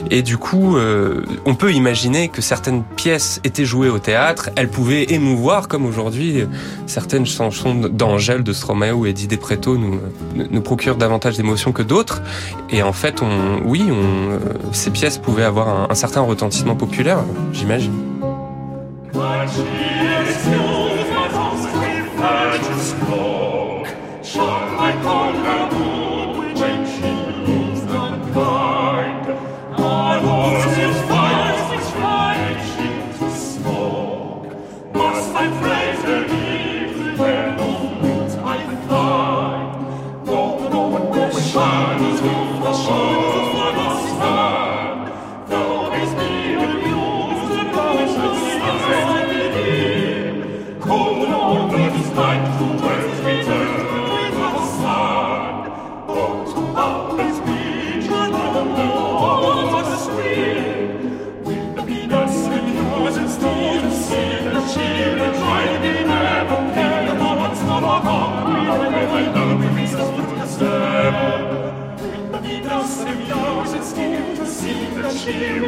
Et 0.10 0.22
du 0.22 0.38
coup, 0.38 0.78
euh, 0.78 1.24
on 1.46 1.56
peut 1.56 1.74
imaginer 1.74 2.30
que 2.30 2.42
certaines 2.42 2.84
pièces 2.84 3.40
étaient 3.44 3.66
jouées 3.66 3.90
au 3.90 4.00
théâtre, 4.00 4.50
elles 4.56 4.70
pouvaient 4.70 5.06
émouvoir, 5.10 5.68
comme 5.68 5.86
aujourd'hui, 5.86 6.46
certaines 6.88 7.26
chansons 7.26 7.76
d'Angèle, 7.76 8.44
de 8.44 8.54
Stromae 8.54 8.94
ou 8.94 9.06
Eddie 9.06 9.28
Preto 9.38 9.78
nous, 9.78 10.00
nous 10.36 10.62
procurent 10.62 10.96
davantage 10.96 11.38
d'émotions 11.38 11.72
que 11.72 11.84
d'autres. 11.84 12.22
Et 12.70 12.82
en 12.82 12.94
fait, 12.94 13.22
on, 13.22 13.62
oui, 13.66 13.84
on, 13.90 14.32
euh, 14.32 14.40
ces 14.72 14.92
pièces 14.92 15.18
pouvaient 15.18 15.44
avoir 15.44 15.70
un, 15.70 15.88
un 15.90 15.96
certain 15.96 16.22
retentissement 16.22 16.76
populaire, 16.76 17.20
j'imagine. 17.54 17.94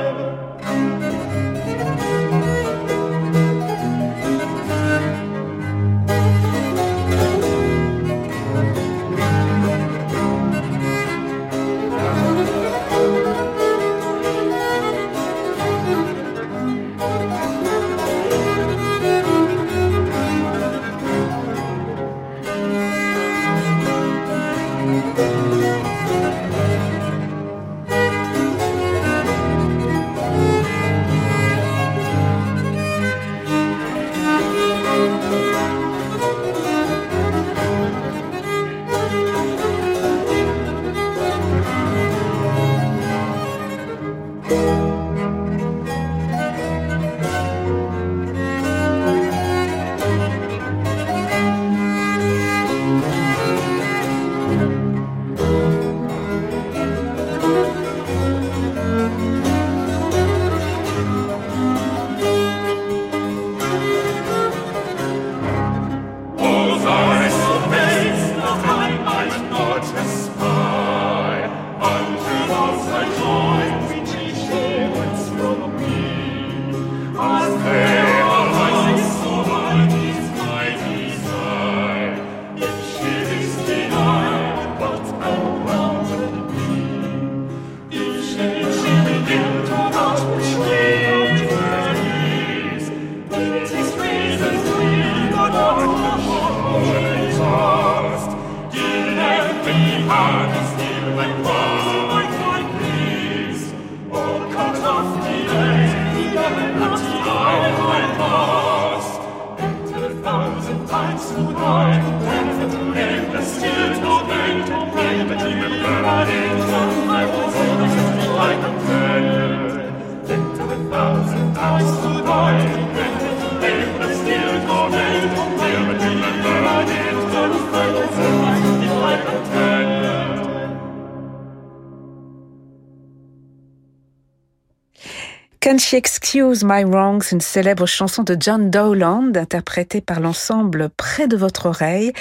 Can 135.71 135.77
She 135.77 135.93
Excuse 135.93 136.65
My 136.65 136.84
Wrongs, 136.84 137.31
une 137.31 137.39
célèbre 137.39 137.86
chanson 137.86 138.23
de 138.23 138.36
John 138.38 138.69
Dowland, 138.69 139.38
interprétée 139.38 140.01
par 140.01 140.19
l'ensemble 140.19 140.89
Près 140.97 141.29
de 141.29 141.38
votre 141.38 141.67
oreille, 141.67 142.12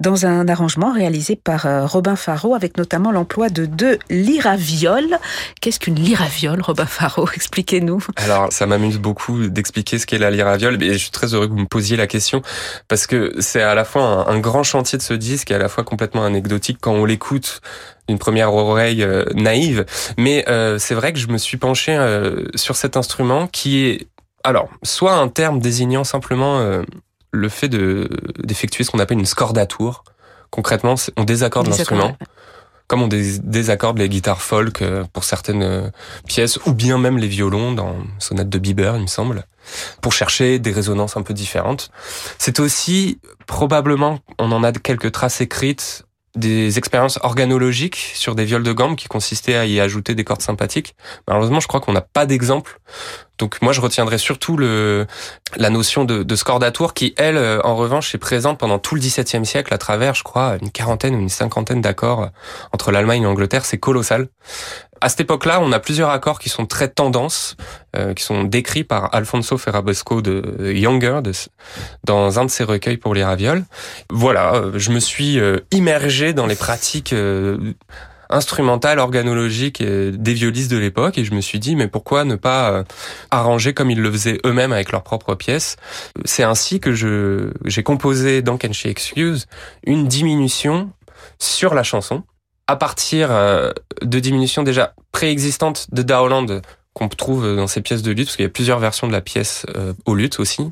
dans 0.00 0.24
un 0.24 0.48
arrangement 0.48 0.90
réalisé 0.90 1.36
par 1.36 1.66
euh, 1.66 1.84
Robin 1.84 2.16
Faro, 2.16 2.54
avec 2.54 2.78
notamment 2.78 3.12
l'emploi 3.12 3.50
de 3.50 3.66
deux 3.66 3.98
lyravioles. 4.08 5.18
Qu'est-ce 5.60 5.80
qu'une 5.80 5.96
lyraviole, 5.96 6.62
Robin 6.62 6.86
Faro 6.86 7.28
Expliquez-nous. 7.34 8.02
Alors, 8.16 8.50
ça 8.50 8.64
m'amuse 8.64 8.98
beaucoup 8.98 9.48
d'expliquer 9.48 9.98
ce 9.98 10.06
qu'est 10.06 10.16
la 10.16 10.30
lyraviole, 10.30 10.82
et 10.82 10.94
je 10.94 10.98
suis 10.98 11.10
très 11.10 11.34
heureux 11.34 11.46
que 11.46 11.52
vous 11.52 11.58
me 11.58 11.66
posiez 11.66 11.98
la 11.98 12.06
question, 12.06 12.40
parce 12.88 13.06
que 13.06 13.34
c'est 13.38 13.60
à 13.60 13.74
la 13.74 13.84
fois 13.84 14.30
un, 14.30 14.38
grand 14.38 14.62
chantier 14.62 14.96
de 14.96 15.02
ce 15.02 15.12
disque, 15.12 15.50
et 15.50 15.54
à 15.54 15.58
la 15.58 15.68
fois 15.68 15.84
complètement 15.84 16.24
anecdotique 16.24 16.78
quand 16.80 16.94
on 16.94 17.04
l'écoute 17.04 17.60
d'une 18.08 18.18
première 18.18 18.52
oreille 18.52 19.02
euh, 19.02 19.24
naïve. 19.34 19.84
Mais 20.18 20.44
euh, 20.48 20.78
c'est 20.78 20.94
vrai 20.94 21.12
que 21.12 21.18
je 21.18 21.28
me 21.28 21.38
suis 21.38 21.56
penché 21.56 21.94
euh, 21.94 22.46
sur 22.54 22.76
cet 22.76 22.96
instrument 22.96 23.46
qui 23.46 23.86
est, 23.86 24.06
alors, 24.42 24.68
soit 24.82 25.14
un 25.14 25.28
terme 25.28 25.58
désignant 25.58 26.04
simplement 26.04 26.60
le 27.32 27.48
fait 27.48 27.68
de 27.68 28.10
d'effectuer 28.42 28.84
ce 28.84 28.90
qu'on 28.90 28.98
appelle 28.98 29.18
une 29.18 29.24
scordature. 29.24 30.04
Concrètement, 30.50 30.96
on 31.16 31.24
désaccorde 31.24 31.68
l'instrument. 31.68 32.14
Comme 32.86 33.00
on 33.00 33.08
désaccorde 33.08 33.98
les 33.98 34.10
guitares 34.10 34.42
folk 34.42 34.84
pour 35.14 35.24
certaines 35.24 35.90
pièces, 36.28 36.58
ou 36.66 36.74
bien 36.74 36.98
même 36.98 37.16
les 37.16 37.26
violons 37.26 37.72
dans 37.72 37.96
Sonate 38.18 38.50
de 38.50 38.58
Bieber, 38.58 38.96
il 38.96 39.02
me 39.02 39.06
semble, 39.06 39.44
pour 40.02 40.12
chercher 40.12 40.58
des 40.58 40.72
résonances 40.72 41.16
un 41.16 41.22
peu 41.22 41.32
différentes. 41.32 41.90
C'est 42.36 42.60
aussi 42.60 43.18
probablement, 43.46 44.18
on 44.38 44.52
en 44.52 44.62
a 44.62 44.72
quelques 44.72 45.12
traces 45.12 45.40
écrites 45.40 46.03
des 46.34 46.78
expériences 46.78 47.18
organologiques 47.22 48.12
sur 48.14 48.34
des 48.34 48.44
viols 48.44 48.62
de 48.62 48.72
gamme 48.72 48.96
qui 48.96 49.06
consistaient 49.06 49.54
à 49.54 49.66
y 49.66 49.80
ajouter 49.80 50.14
des 50.14 50.24
cordes 50.24 50.42
sympathiques. 50.42 50.96
Malheureusement, 51.28 51.60
je 51.60 51.68
crois 51.68 51.80
qu'on 51.80 51.92
n'a 51.92 52.00
pas 52.00 52.26
d'exemple. 52.26 52.80
Donc 53.38 53.62
moi, 53.62 53.72
je 53.72 53.80
retiendrai 53.80 54.18
surtout 54.18 54.56
le 54.56 55.06
la 55.56 55.70
notion 55.70 56.04
de, 56.04 56.22
de 56.22 56.36
scordature 56.36 56.94
qui, 56.94 57.14
elle, 57.16 57.36
euh, 57.36 57.60
en 57.62 57.76
revanche, 57.76 58.14
est 58.14 58.18
présente 58.18 58.58
pendant 58.58 58.78
tout 58.78 58.94
le 58.94 59.00
XVIIe 59.00 59.46
siècle 59.46 59.72
à 59.72 59.78
travers, 59.78 60.14
je 60.14 60.22
crois, 60.24 60.56
une 60.60 60.70
quarantaine 60.70 61.14
ou 61.14 61.20
une 61.20 61.28
cinquantaine 61.28 61.80
d'accords 61.80 62.30
entre 62.72 62.90
l'Allemagne 62.90 63.22
et 63.22 63.24
l'Angleterre. 63.24 63.64
C'est 63.64 63.78
colossal. 63.78 64.28
À 65.04 65.10
cette 65.10 65.20
époque-là, 65.20 65.60
on 65.60 65.70
a 65.72 65.80
plusieurs 65.80 66.08
accords 66.08 66.38
qui 66.38 66.48
sont 66.48 66.64
très 66.64 66.88
tendances, 66.88 67.58
euh, 67.94 68.14
qui 68.14 68.24
sont 68.24 68.42
décrits 68.42 68.84
par 68.84 69.14
Alfonso 69.14 69.58
Ferrabosco 69.58 70.22
de 70.22 70.72
Younger 70.72 71.20
dans 72.04 72.38
un 72.38 72.46
de 72.46 72.50
ses 72.50 72.64
recueils 72.64 72.96
pour 72.96 73.12
les 73.12 73.22
ravioles. 73.22 73.66
Voilà, 74.08 74.54
euh, 74.54 74.72
je 74.76 74.90
me 74.92 75.00
suis 75.00 75.38
euh, 75.38 75.58
immergé 75.72 76.32
dans 76.32 76.46
les 76.46 76.54
pratiques 76.54 77.14
instrumentales, 78.30 78.98
organologiques 78.98 79.82
des 79.82 80.32
violistes 80.32 80.70
de 80.70 80.78
l'époque 80.78 81.18
et 81.18 81.24
je 81.26 81.34
me 81.34 81.42
suis 81.42 81.58
dit 81.58 81.76
mais 81.76 81.86
pourquoi 81.86 82.24
ne 82.24 82.36
pas 82.36 82.84
arranger 83.30 83.74
comme 83.74 83.90
ils 83.90 84.00
le 84.00 84.10
faisaient 84.10 84.40
eux-mêmes 84.46 84.72
avec 84.72 84.90
leurs 84.90 85.02
propres 85.02 85.34
pièces? 85.34 85.76
C'est 86.24 86.44
ainsi 86.44 86.80
que 86.80 86.94
je 86.94 87.50
j'ai 87.66 87.82
composé 87.82 88.40
dans 88.40 88.56
Can 88.56 88.72
She 88.72 88.86
Excuse 88.86 89.48
une 89.84 90.08
diminution 90.08 90.92
sur 91.38 91.74
la 91.74 91.82
chanson 91.82 92.22
à 92.66 92.76
partir 92.76 93.28
euh, 93.30 93.72
de 94.02 94.18
diminutions 94.18 94.62
déjà 94.62 94.94
préexistantes 95.12 95.86
de 95.92 96.02
Dowland 96.02 96.62
qu'on 96.92 97.08
trouve 97.08 97.56
dans 97.56 97.66
ses 97.66 97.80
pièces 97.80 98.02
de 98.02 98.12
lutte, 98.12 98.28
parce 98.28 98.36
qu'il 98.36 98.44
y 98.44 98.46
a 98.46 98.50
plusieurs 98.50 98.78
versions 98.78 99.06
de 99.06 99.12
la 99.12 99.20
pièce 99.20 99.66
euh, 99.74 99.92
au 100.06 100.14
lutte 100.14 100.38
aussi. 100.38 100.62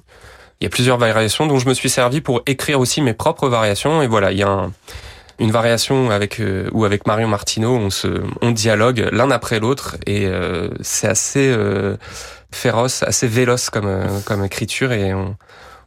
Il 0.61 0.65
y 0.65 0.67
a 0.67 0.71
plusieurs 0.71 0.97
variations 0.97 1.47
dont 1.47 1.59
je 1.59 1.69
me 1.69 1.75
suis 1.75 1.91
servi 1.91 2.21
pour 2.21 2.43
écrire 2.47 2.79
aussi 2.79 3.03
mes 3.03 3.15
propres 3.15 3.49
variations. 3.49 4.03
Et 4.03 4.07
voilà, 4.07 4.31
il 4.31 4.39
y 4.39 4.45
a 4.45 4.71
une 5.41 5.51
variation 5.51 6.11
avec 6.11 6.39
euh, 6.39 6.69
ou 6.73 6.85
avec 6.85 7.07
Marion 7.07 7.27
Martineau, 7.27 7.75
on 7.75 7.91
se 7.91 8.23
on 8.41 8.53
dialogue 8.53 9.09
l'un 9.11 9.33
après 9.33 9.59
l'autre 9.59 9.97
et 10.07 10.29
c'est 10.83 11.09
assez 11.09 11.53
féroce, 12.53 13.03
assez 13.03 13.27
véloce 13.27 13.71
comme 13.71 14.23
comme 14.25 14.45
écriture 14.45 14.93
et 14.93 15.13
on, 15.13 15.37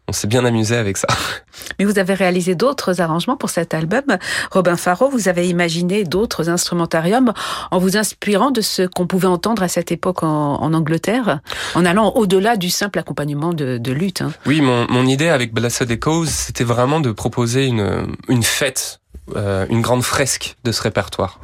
on 0.08 0.14
s'est 0.14 0.28
bien 0.28 0.46
amusé 0.46 0.76
avec 0.76 0.98
ça. 0.98 1.08
Mais 1.80 1.86
vous 1.86 2.00
avez 2.00 2.14
réalisé 2.14 2.56
d'autres 2.56 3.02
arrangements 3.02 3.38
pour 3.38 3.50
cet 3.50 3.74
album. 3.74 4.04
Robin 4.52 4.78
Faro, 4.78 5.10
vous 5.10 5.28
avez 5.28 5.48
imaginé 5.48 6.04
d'autres 6.04 6.50
instrumentariums 6.50 7.34
en 7.72 7.80
vous 7.80 7.98
inspirant 7.98 8.52
de 8.52 8.62
ce 8.62 8.84
qu'on 8.84 9.08
pouvait 9.08 9.28
entendre 9.28 9.64
à 9.64 9.68
cette 9.68 9.92
époque 9.92 10.24
en, 10.24 10.74
Angleterre, 10.74 11.40
en 11.74 11.86
allant 11.86 12.12
au-delà 12.12 12.58
du 12.58 12.70
simple 12.70 13.00
accompagnement 13.00 13.54
de, 13.54 13.78
de 13.78 13.92
lutte. 13.92 14.22
Hein. 14.22 14.32
Oui, 14.46 14.62
mon, 14.62 14.88
mon 14.90 15.06
idée 15.06 15.30
avec 15.30 15.54
Blessed 15.54 15.90
Echoes, 15.90 16.26
c'était 16.28 16.64
vraiment 16.64 17.00
de 17.00 17.12
proposer 17.12 17.66
une, 17.66 18.16
une 18.28 18.44
fête 18.44 19.00
euh, 19.36 19.66
une 19.70 19.82
grande 19.82 20.04
fresque 20.04 20.56
de 20.64 20.72
ce 20.72 20.84
répertoire. 20.84 21.40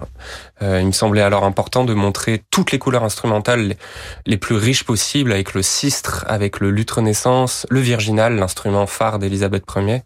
Euh, 0.61 0.79
il 0.81 0.87
me 0.87 0.91
semblait 0.91 1.21
alors 1.21 1.43
important 1.43 1.83
de 1.83 1.95
montrer 1.95 2.43
toutes 2.51 2.71
les 2.71 2.77
couleurs 2.77 3.03
instrumentales 3.03 3.75
les 4.27 4.37
plus 4.37 4.55
riches 4.55 4.83
possibles 4.83 5.31
avec 5.31 5.55
le 5.55 5.63
sistre, 5.63 6.23
avec 6.27 6.59
le 6.59 6.69
luth 6.69 6.91
renaissance, 6.91 7.65
le 7.69 7.79
virginal, 7.79 8.35
l'instrument 8.35 8.85
phare 8.85 9.17
d'Élisabeth 9.17 9.63
Ier, 9.75 10.03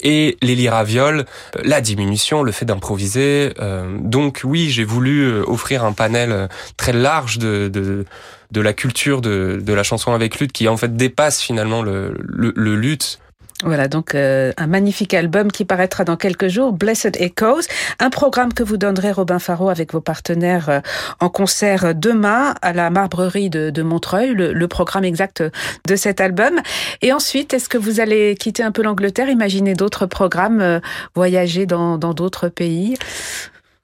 et 0.00 0.38
les 0.40 0.54
lyravioles, 0.54 1.26
euh, 1.56 1.60
la 1.62 1.82
diminution, 1.82 2.42
le 2.42 2.52
fait 2.52 2.64
d'improviser. 2.64 3.52
donc 4.00 4.40
oui, 4.44 4.70
j'ai 4.70 4.84
voulu 4.84 5.40
offrir 5.42 5.84
un 5.84 5.92
panel 5.92 6.48
très 6.78 6.94
large 6.94 7.38
de, 7.38 7.68
de, 7.68 8.06
de 8.50 8.60
la 8.62 8.72
culture 8.72 9.20
de, 9.20 9.60
de 9.62 9.72
la 9.74 9.82
chanson 9.82 10.14
avec 10.14 10.40
luth 10.40 10.52
qui 10.52 10.68
en 10.68 10.78
fait 10.78 10.96
dépasse 10.96 11.42
finalement 11.42 11.82
le, 11.82 12.16
le, 12.18 12.52
le 12.56 12.76
luth 12.76 13.18
voilà, 13.62 13.86
donc 13.86 14.14
euh, 14.14 14.52
un 14.56 14.66
magnifique 14.66 15.14
album 15.14 15.52
qui 15.52 15.64
paraîtra 15.64 16.04
dans 16.04 16.16
quelques 16.16 16.48
jours, 16.48 16.72
Blessed 16.72 17.16
Echoes, 17.16 17.62
un 18.00 18.10
programme 18.10 18.52
que 18.52 18.64
vous 18.64 18.76
donnerez, 18.76 19.12
Robin 19.12 19.38
Faro, 19.38 19.68
avec 19.68 19.92
vos 19.92 20.00
partenaires 20.00 20.68
euh, 20.68 20.80
en 21.20 21.28
concert 21.28 21.94
demain 21.94 22.54
à 22.62 22.72
la 22.72 22.90
Marbrerie 22.90 23.50
de, 23.50 23.82
Montreuil, 23.82 24.34
le, 24.34 24.68
programme 24.68 25.04
exact 25.04 25.42
de 25.86 25.96
cet 25.96 26.20
album. 26.20 26.60
Et 27.00 27.12
ensuite, 27.12 27.54
est-ce 27.54 27.68
que 27.68 27.78
vous 27.78 28.00
allez 28.00 28.34
quitter 28.34 28.64
un 28.64 28.72
peu 28.72 28.82
l'Angleterre, 28.82 29.28
imaginer 29.28 29.74
d'autres 29.74 30.06
programmes, 30.06 30.60
euh, 30.60 30.80
voyager 31.14 31.64
dans 31.64 31.96
d'autres 31.98 32.48
pays? 32.48 32.96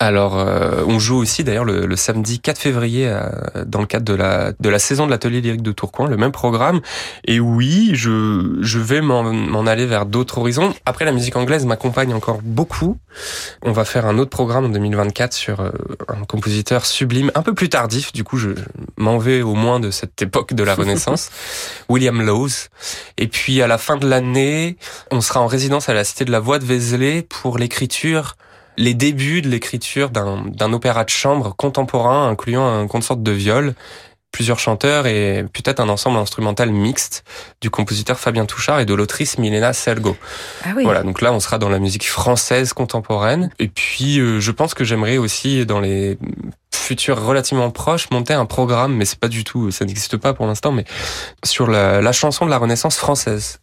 Alors, 0.02 0.38
euh, 0.38 0.82
on 0.86 0.98
joue 0.98 1.18
aussi 1.18 1.44
d'ailleurs 1.44 1.66
le, 1.66 1.94
samedi 1.94 2.40
4 2.40 2.58
février 2.58 3.06
euh, 3.06 3.20
dans 3.66 3.80
le 3.80 3.86
cadre 3.86 4.06
de 4.06 4.14
la 4.14 4.52
de 4.58 4.68
la 4.70 4.78
saison 4.78 5.04
de 5.04 5.10
l'atelier 5.10 5.42
lyrique 5.42 5.60
de 5.60 5.72
Tourcoing, 5.72 6.08
le 6.08 6.16
même 6.16 6.32
programme. 6.32 6.80
Et 7.26 7.38
oui, 7.38 7.90
je 7.92 8.56
je 8.62 8.78
vais 8.78 9.02
m'en 9.02 9.66
aller 9.66 9.84
vers 9.84 10.06
d'autres 10.06 10.38
horizons. 10.38 10.72
Après, 10.86 11.04
la 11.04 11.12
musique 11.12 11.36
anglaise 11.36 11.66
m'accompagne 11.66 12.14
encore 12.14 12.40
beaucoup. 12.42 12.96
On 13.60 13.72
va 13.72 13.84
faire 13.84 14.06
un 14.06 14.16
autre 14.16 14.30
programme 14.30 14.64
en 14.64 14.68
2024 14.70 15.34
sur 15.34 15.60
euh, 15.60 15.70
un 16.08 16.24
compositeur 16.24 16.86
sublime, 16.86 17.30
un 17.34 17.42
peu 17.42 17.52
plus 17.52 17.68
tardif. 17.68 18.14
Du 18.14 18.24
coup, 18.24 18.38
je, 18.38 18.50
m'en 18.96 19.18
vais 19.18 19.42
au 19.42 19.54
moins 19.54 19.80
de 19.80 19.90
cette 19.90 20.22
époque 20.22 20.54
de 20.54 20.64
la 20.64 20.74
Renaissance, 20.80 21.30
William 21.90 22.22
Lowes. 22.22 22.70
Et 23.18 23.28
puis 23.28 23.60
à 23.60 23.66
la 23.66 23.76
fin 23.76 23.98
de 23.98 24.08
l'année, 24.08 24.78
on 25.10 25.20
sera 25.20 25.40
en 25.40 25.46
résidence 25.46 25.90
à 25.90 25.94
la 25.94 26.04
Cité 26.04 26.24
de 26.24 26.32
la 26.32 26.40
Voix 26.40 26.58
de 26.58 26.64
Vézelay 26.64 27.20
pour 27.20 27.58
l'écriture 27.58 28.36
les 28.80 28.94
débuts 28.94 29.42
de 29.42 29.48
l'écriture 29.48 30.10
d'un 30.10 30.72
opéra 30.72 31.04
de 31.04 31.10
chambre 31.10 31.54
contemporain 31.54 32.28
incluant 32.28 32.66
un 32.66 32.86
consort 32.86 33.18
de 33.18 33.30
viol, 33.30 33.74
plusieurs 34.32 34.58
chanteurs 34.58 35.06
et 35.06 35.44
peut-être 35.52 35.80
un 35.80 35.88
ensemble 35.90 36.16
instrumental 36.16 36.70
mixte 36.70 37.24
du 37.60 37.68
compositeur 37.68 38.18
Fabien 38.18 38.46
Touchard 38.46 38.80
et 38.80 38.86
de 38.86 38.94
l'autrice 38.94 39.36
Milena 39.36 39.74
Selgo. 39.74 40.16
Ah 40.64 40.70
oui. 40.74 40.84
Voilà, 40.84 41.02
donc 41.02 41.20
là 41.20 41.30
on 41.32 41.40
sera 41.40 41.58
dans 41.58 41.68
la 41.68 41.78
musique 41.78 42.08
française 42.08 42.72
contemporaine 42.72 43.50
et 43.58 43.68
puis 43.68 44.18
euh, 44.18 44.40
je 44.40 44.50
pense 44.50 44.72
que 44.72 44.84
j'aimerais 44.84 45.18
aussi 45.18 45.66
dans 45.66 45.80
les 45.80 46.16
futurs 46.72 47.22
relativement 47.22 47.70
proches 47.70 48.10
monter 48.10 48.32
un 48.32 48.46
programme 48.46 48.94
mais 48.94 49.04
c'est 49.04 49.18
pas 49.18 49.28
du 49.28 49.44
tout 49.44 49.70
ça 49.70 49.84
n'existe 49.84 50.16
pas 50.16 50.32
pour 50.32 50.46
l'instant 50.46 50.72
mais 50.72 50.84
sur 51.44 51.66
la, 51.66 52.00
la 52.00 52.12
chanson 52.12 52.46
de 52.46 52.50
la 52.50 52.58
Renaissance 52.58 52.96
française. 52.96 53.60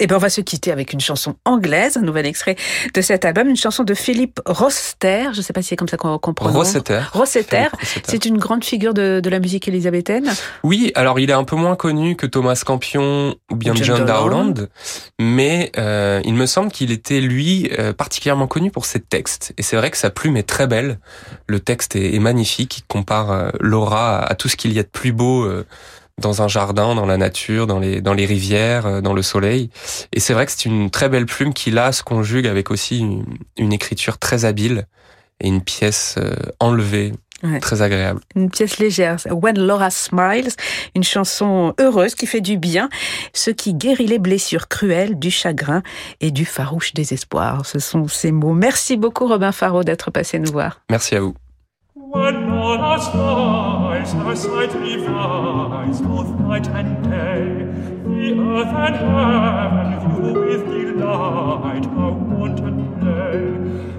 Et 0.00 0.06
ben 0.06 0.16
on 0.16 0.18
va 0.18 0.30
se 0.30 0.40
quitter 0.40 0.72
avec 0.72 0.92
une 0.94 1.00
chanson 1.00 1.36
anglaise, 1.44 1.98
un 1.98 2.02
nouvel 2.02 2.24
extrait 2.24 2.56
de 2.94 3.00
cet 3.02 3.24
album, 3.26 3.48
une 3.48 3.56
chanson 3.56 3.84
de 3.84 3.92
Philippe 3.92 4.40
Roster. 4.46 5.28
Je 5.32 5.38
ne 5.38 5.42
sais 5.42 5.52
pas 5.52 5.60
si 5.60 5.68
c'est 5.68 5.76
comme 5.76 5.88
ça 5.88 5.98
qu'on 5.98 6.18
comprend. 6.18 6.50
Rossetter. 6.50 7.02
Rossetter. 7.12 7.66
C'est 8.04 8.24
une 8.24 8.38
grande 8.38 8.64
figure 8.64 8.94
de, 8.94 9.20
de, 9.20 9.30
la 9.30 9.38
musique 9.40 9.68
élisabéthaine. 9.68 10.30
Oui, 10.62 10.92
alors 10.94 11.20
il 11.20 11.28
est 11.28 11.34
un 11.34 11.44
peu 11.44 11.56
moins 11.56 11.76
connu 11.76 12.16
que 12.16 12.26
Thomas 12.26 12.60
Campion 12.64 13.34
ou 13.50 13.56
bien 13.56 13.74
John, 13.74 14.04
Dowland, 14.04 14.68
mais 15.18 15.70
euh, 15.76 16.22
il 16.24 16.34
me 16.34 16.46
semble 16.46 16.70
qu'il 16.72 16.90
était 16.90 17.20
lui 17.20 17.70
euh, 17.78 17.92
particulièrement 17.92 18.46
connu 18.46 18.70
pour 18.70 18.86
ses 18.86 19.00
textes. 19.00 19.52
Et 19.58 19.62
c'est 19.62 19.76
vrai 19.76 19.90
que 19.90 19.96
sa 19.96 20.10
plume 20.10 20.36
est 20.36 20.48
très 20.48 20.66
belle. 20.66 20.98
Le 21.46 21.60
texte 21.60 21.96
est, 21.96 22.14
est 22.14 22.20
magnifique. 22.20 22.78
Il 22.78 22.82
compare 22.84 23.30
euh, 23.30 23.50
Laura 23.60 24.20
à, 24.20 24.34
tout 24.34 24.48
ce 24.48 24.56
qu'il 24.56 24.72
y 24.72 24.78
a 24.78 24.82
de 24.82 24.88
plus 24.88 25.12
beau. 25.12 25.46
Dans 26.18 26.42
un 26.42 26.48
jardin, 26.48 26.94
dans 26.94 27.06
la 27.06 27.16
nature, 27.16 27.66
dans 27.66 27.78
les, 27.78 28.00
dans 28.00 28.14
les 28.14 28.26
rivières, 28.26 28.86
euh, 28.86 29.00
dans 29.00 29.14
le 29.14 29.22
soleil. 29.22 29.70
Et 30.12 30.20
c'est 30.20 30.34
vrai 30.34 30.46
que 30.46 30.52
c'est 30.52 30.64
une 30.64 30.90
très 30.90 31.08
belle 31.08 31.26
plume 31.26 31.54
qui 31.54 31.70
là 31.70 31.92
se 31.92 32.02
conjugue 32.02 32.46
avec 32.46 32.70
aussi 32.70 32.98
une, 33.56 33.72
écriture 33.72 34.18
très 34.18 34.44
habile 34.44 34.86
et 35.40 35.48
une 35.48 35.62
pièce 35.62 36.16
euh, 36.18 36.34
enlevée. 36.60 37.12
Très 37.60 37.82
agréable. 37.82 38.20
Une 38.34 38.50
pièce 38.50 38.78
légère. 38.78 39.18
When 39.30 39.56
Laura 39.56 39.90
Smiles, 39.90 40.50
une 40.96 41.04
chanson 41.04 41.72
heureuse 41.78 42.16
qui 42.16 42.26
fait 42.26 42.40
du 42.40 42.58
bien, 42.58 42.88
ce 43.32 43.52
qui 43.52 43.74
guérit 43.74 44.08
les 44.08 44.18
blessures 44.18 44.66
cruelles, 44.66 45.16
du 45.16 45.30
chagrin 45.30 45.84
et 46.20 46.32
du 46.32 46.44
farouche 46.44 46.94
désespoir. 46.94 47.64
Ce 47.64 47.78
sont 47.78 48.08
ces 48.08 48.32
mots. 48.32 48.54
Merci 48.54 48.96
beaucoup 48.96 49.28
Robin 49.28 49.52
Faro 49.52 49.84
d'être 49.84 50.10
passé 50.10 50.40
nous 50.40 50.50
voir. 50.50 50.80
Merci 50.90 51.14
à 51.14 51.20
vous. 51.20 51.34
When 52.00 52.48
all 52.50 52.78
our 52.78 53.00
stars 53.00 54.14
our 54.14 54.36
sight 54.36 54.72
revives, 54.72 56.00
both 56.00 56.30
night 56.38 56.68
and 56.68 57.02
day, 57.02 57.64
the 58.06 58.38
earth 58.40 58.68
and 58.68 58.94
heaven 58.94 59.98
view 60.14 60.32
with 60.40 60.64
delight 60.64 61.86
our 61.86 62.12
wanton 62.12 62.78
play, 63.00 63.38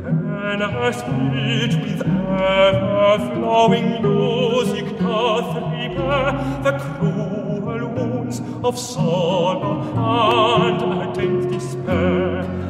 and 0.07 0.63
our 0.63 0.93
spirit 0.93 1.75
with 1.83 2.01
ever-flowing 2.39 4.01
music 4.01 4.97
doth 4.97 5.55
repair 5.55 6.31
the 6.63 6.79
cruel 6.79 7.87
wounds 7.95 8.41
of 8.63 8.79
sorrow 8.79 9.81
and 9.97 11.09
attend 11.09 11.51
despair 11.51 12.68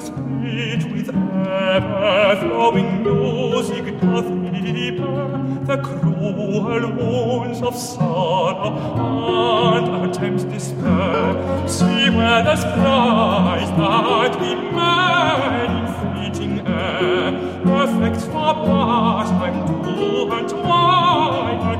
spirit 0.00 0.84
with 0.90 1.08
ever-flowing 1.08 3.02
music 3.02 4.00
doth 4.00 4.26
repair 4.26 5.30
the 5.64 5.76
cruel 5.82 6.92
wounds 6.96 7.62
of 7.62 7.76
sorrow 7.76 8.72
and 9.76 10.10
attempts 10.10 10.44
despair. 10.44 11.68
See 11.68 12.10
where 12.10 12.42
the 12.42 12.56
skies 12.56 13.70
that 13.78 14.40
we 14.40 14.54
made 14.54 15.70
in 15.78 15.86
fleeting 16.00 16.66
air 16.66 17.32
reflect 17.64 18.20
for 18.22 18.54
pastime 18.66 19.66
to 19.66 19.74
and 20.32 20.52
wine 20.52 21.60
her 21.60 21.76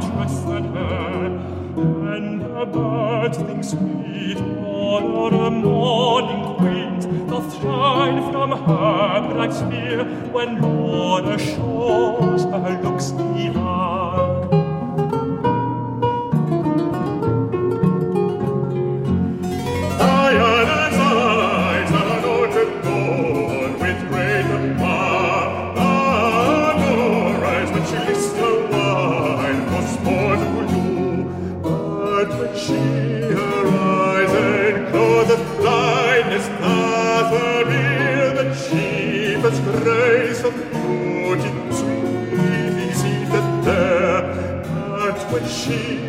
and 0.46 0.66
hair, 0.76 1.24
and 2.14 2.40
the 2.40 2.66
birds 2.66 3.38
think 3.38 3.64
sweet 3.64 4.38
on 4.38 5.32
her 5.32 5.50
morning 5.50 6.49
doth 7.40 7.62
shine 7.62 8.32
from 8.32 8.50
her 8.50 9.28
bright 9.32 9.52
sphere 9.52 10.04
when 10.32 10.60
Lorna 10.60 11.38
shows 11.38 12.44
her 12.44 12.50
äh, 12.50 12.82
looks 12.82 13.10
divine. 13.12 13.99
see 45.70 45.99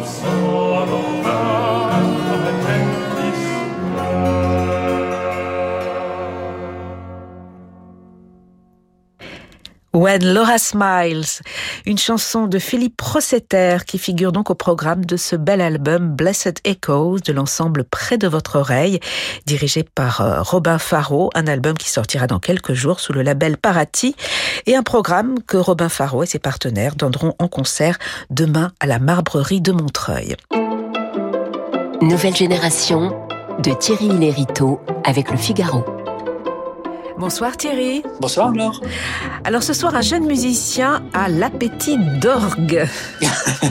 of 0.00 0.06
soul. 0.06 0.49
Laura 10.18 10.58
Smiles, 10.58 11.42
une 11.86 11.98
chanson 11.98 12.46
de 12.46 12.58
Philippe 12.58 13.00
Rossetter 13.00 13.78
qui 13.86 13.98
figure 13.98 14.32
donc 14.32 14.50
au 14.50 14.54
programme 14.54 15.04
de 15.04 15.16
ce 15.16 15.36
bel 15.36 15.60
album 15.60 16.14
Blessed 16.14 16.58
Echoes 16.64 17.20
de 17.20 17.32
l'ensemble 17.32 17.84
Près 17.84 18.18
de 18.18 18.26
votre 18.26 18.56
oreille, 18.56 19.00
dirigé 19.46 19.82
par 19.82 20.20
euh, 20.20 20.42
Robin 20.42 20.78
Faro, 20.78 21.30
un 21.34 21.46
album 21.46 21.74
qui 21.76 21.88
sortira 21.88 22.26
dans 22.26 22.38
quelques 22.38 22.72
jours 22.72 23.00
sous 23.00 23.12
le 23.12 23.22
label 23.22 23.56
Parati 23.56 24.16
et 24.66 24.74
un 24.74 24.82
programme 24.82 25.36
que 25.46 25.56
Robin 25.56 25.88
Faro 25.88 26.22
et 26.22 26.26
ses 26.26 26.38
partenaires 26.38 26.96
donneront 26.96 27.34
en 27.38 27.48
concert 27.48 27.98
demain 28.30 28.72
à 28.80 28.86
la 28.86 28.98
Marbrerie 28.98 29.60
de 29.60 29.72
Montreuil. 29.72 30.36
Nouvelle 32.02 32.34
génération 32.34 33.14
de 33.62 33.72
Thierry 33.74 34.08
Lériteau 34.08 34.80
avec 35.04 35.30
le 35.30 35.36
Figaro. 35.36 35.99
Bonsoir 37.20 37.54
Thierry. 37.54 38.02
Bonsoir 38.18 38.50
Laure. 38.50 38.80
Alors 39.44 39.62
ce 39.62 39.74
soir, 39.74 39.94
un 39.94 40.00
jeune 40.00 40.24
musicien 40.24 41.04
a 41.12 41.28
l'appétit 41.28 41.98
d'orgue. 42.18 42.88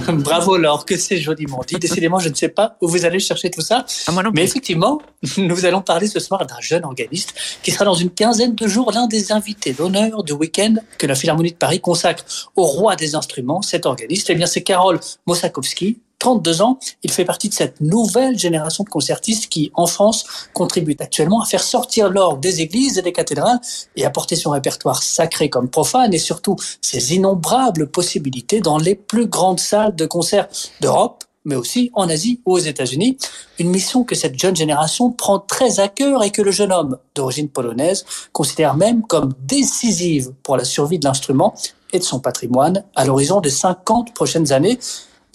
Bravo 0.13 0.55
Laure, 0.55 0.85
que 0.85 0.95
c'est 0.95 1.17
joliment 1.17 1.61
dit. 1.65 1.73
Décidément, 1.77 2.19
je 2.19 2.29
ne 2.29 2.35
sais 2.35 2.49
pas 2.49 2.77
où 2.79 2.87
vous 2.87 3.05
allez 3.05 3.17
chercher 3.17 3.49
tout 3.49 3.61
ça. 3.61 3.87
Ah, 4.05 4.11
moi 4.11 4.21
non 4.21 4.29
Mais 4.35 4.41
plus. 4.41 4.49
effectivement, 4.49 5.01
nous 5.37 5.65
allons 5.65 5.81
parler 5.81 6.05
ce 6.05 6.19
soir 6.19 6.45
d'un 6.45 6.59
jeune 6.61 6.85
organiste 6.85 7.33
qui 7.63 7.71
sera 7.71 7.85
dans 7.85 7.95
une 7.95 8.11
quinzaine 8.11 8.53
de 8.53 8.67
jours 8.67 8.91
l'un 8.91 9.07
des 9.07 9.31
invités 9.31 9.73
d'honneur 9.73 10.23
du 10.23 10.33
week-end 10.33 10.75
que 10.99 11.07
la 11.07 11.15
Philharmonie 11.15 11.51
de 11.51 11.57
Paris 11.57 11.81
consacre 11.81 12.25
au 12.55 12.65
roi 12.65 12.95
des 12.95 13.15
instruments, 13.15 13.63
cet 13.63 13.87
organiste. 13.87 14.29
Eh 14.29 14.35
bien, 14.35 14.45
c'est 14.45 14.61
Karol 14.61 14.99
Mosakowski, 15.25 15.97
32 16.19 16.61
ans, 16.61 16.79
il 17.03 17.11
fait 17.11 17.25
partie 17.25 17.49
de 17.49 17.53
cette 17.53 17.79
nouvelle 17.79 18.37
génération 18.37 18.83
de 18.83 18.89
concertistes 18.89 19.47
qui, 19.47 19.71
en 19.73 19.87
France, 19.87 20.25
contribuent 20.53 20.97
actuellement 20.99 21.41
à 21.41 21.45
faire 21.45 21.63
sortir 21.63 22.09
l'orgue 22.09 22.41
des 22.41 22.61
églises 22.61 22.97
et 22.97 23.01
des 23.01 23.13
cathédrales 23.13 23.59
et 23.95 24.05
à 24.05 24.09
porter 24.09 24.35
son 24.35 24.51
répertoire 24.51 25.01
sacré 25.01 25.49
comme 25.49 25.69
profane 25.69 26.13
et 26.13 26.19
surtout 26.19 26.57
ses 26.81 27.15
innombrables 27.15 27.89
possibilités 27.89 28.59
dans 28.59 28.77
les 28.77 28.95
plus 28.95 29.27
grandes 29.27 29.59
salles 29.59 29.95
de 29.95 30.05
concert 30.05 30.47
d'Europe 30.81 31.23
mais 31.45 31.55
aussi 31.55 31.89
en 31.93 32.09
Asie 32.09 32.41
ou 32.45 32.53
aux 32.53 32.59
États-Unis. 32.59 33.17
Une 33.59 33.69
mission 33.69 34.03
que 34.03 34.13
cette 34.13 34.37
jeune 34.37 34.55
génération 34.55 35.11
prend 35.11 35.39
très 35.39 35.79
à 35.79 35.87
cœur 35.87 36.23
et 36.23 36.31
que 36.31 36.41
le 36.41 36.51
jeune 36.51 36.71
homme 36.71 36.97
d'origine 37.15 37.49
polonaise 37.49 38.05
considère 38.33 38.75
même 38.75 39.03
comme 39.03 39.33
décisive 39.45 40.33
pour 40.43 40.57
la 40.57 40.65
survie 40.65 40.99
de 40.99 41.05
l'instrument 41.05 41.53
et 41.91 41.99
de 41.99 42.03
son 42.03 42.19
patrimoine 42.19 42.83
à 42.95 43.05
l'horizon 43.05 43.41
des 43.41 43.49
50 43.49 44.13
prochaines 44.13 44.51
années. 44.51 44.79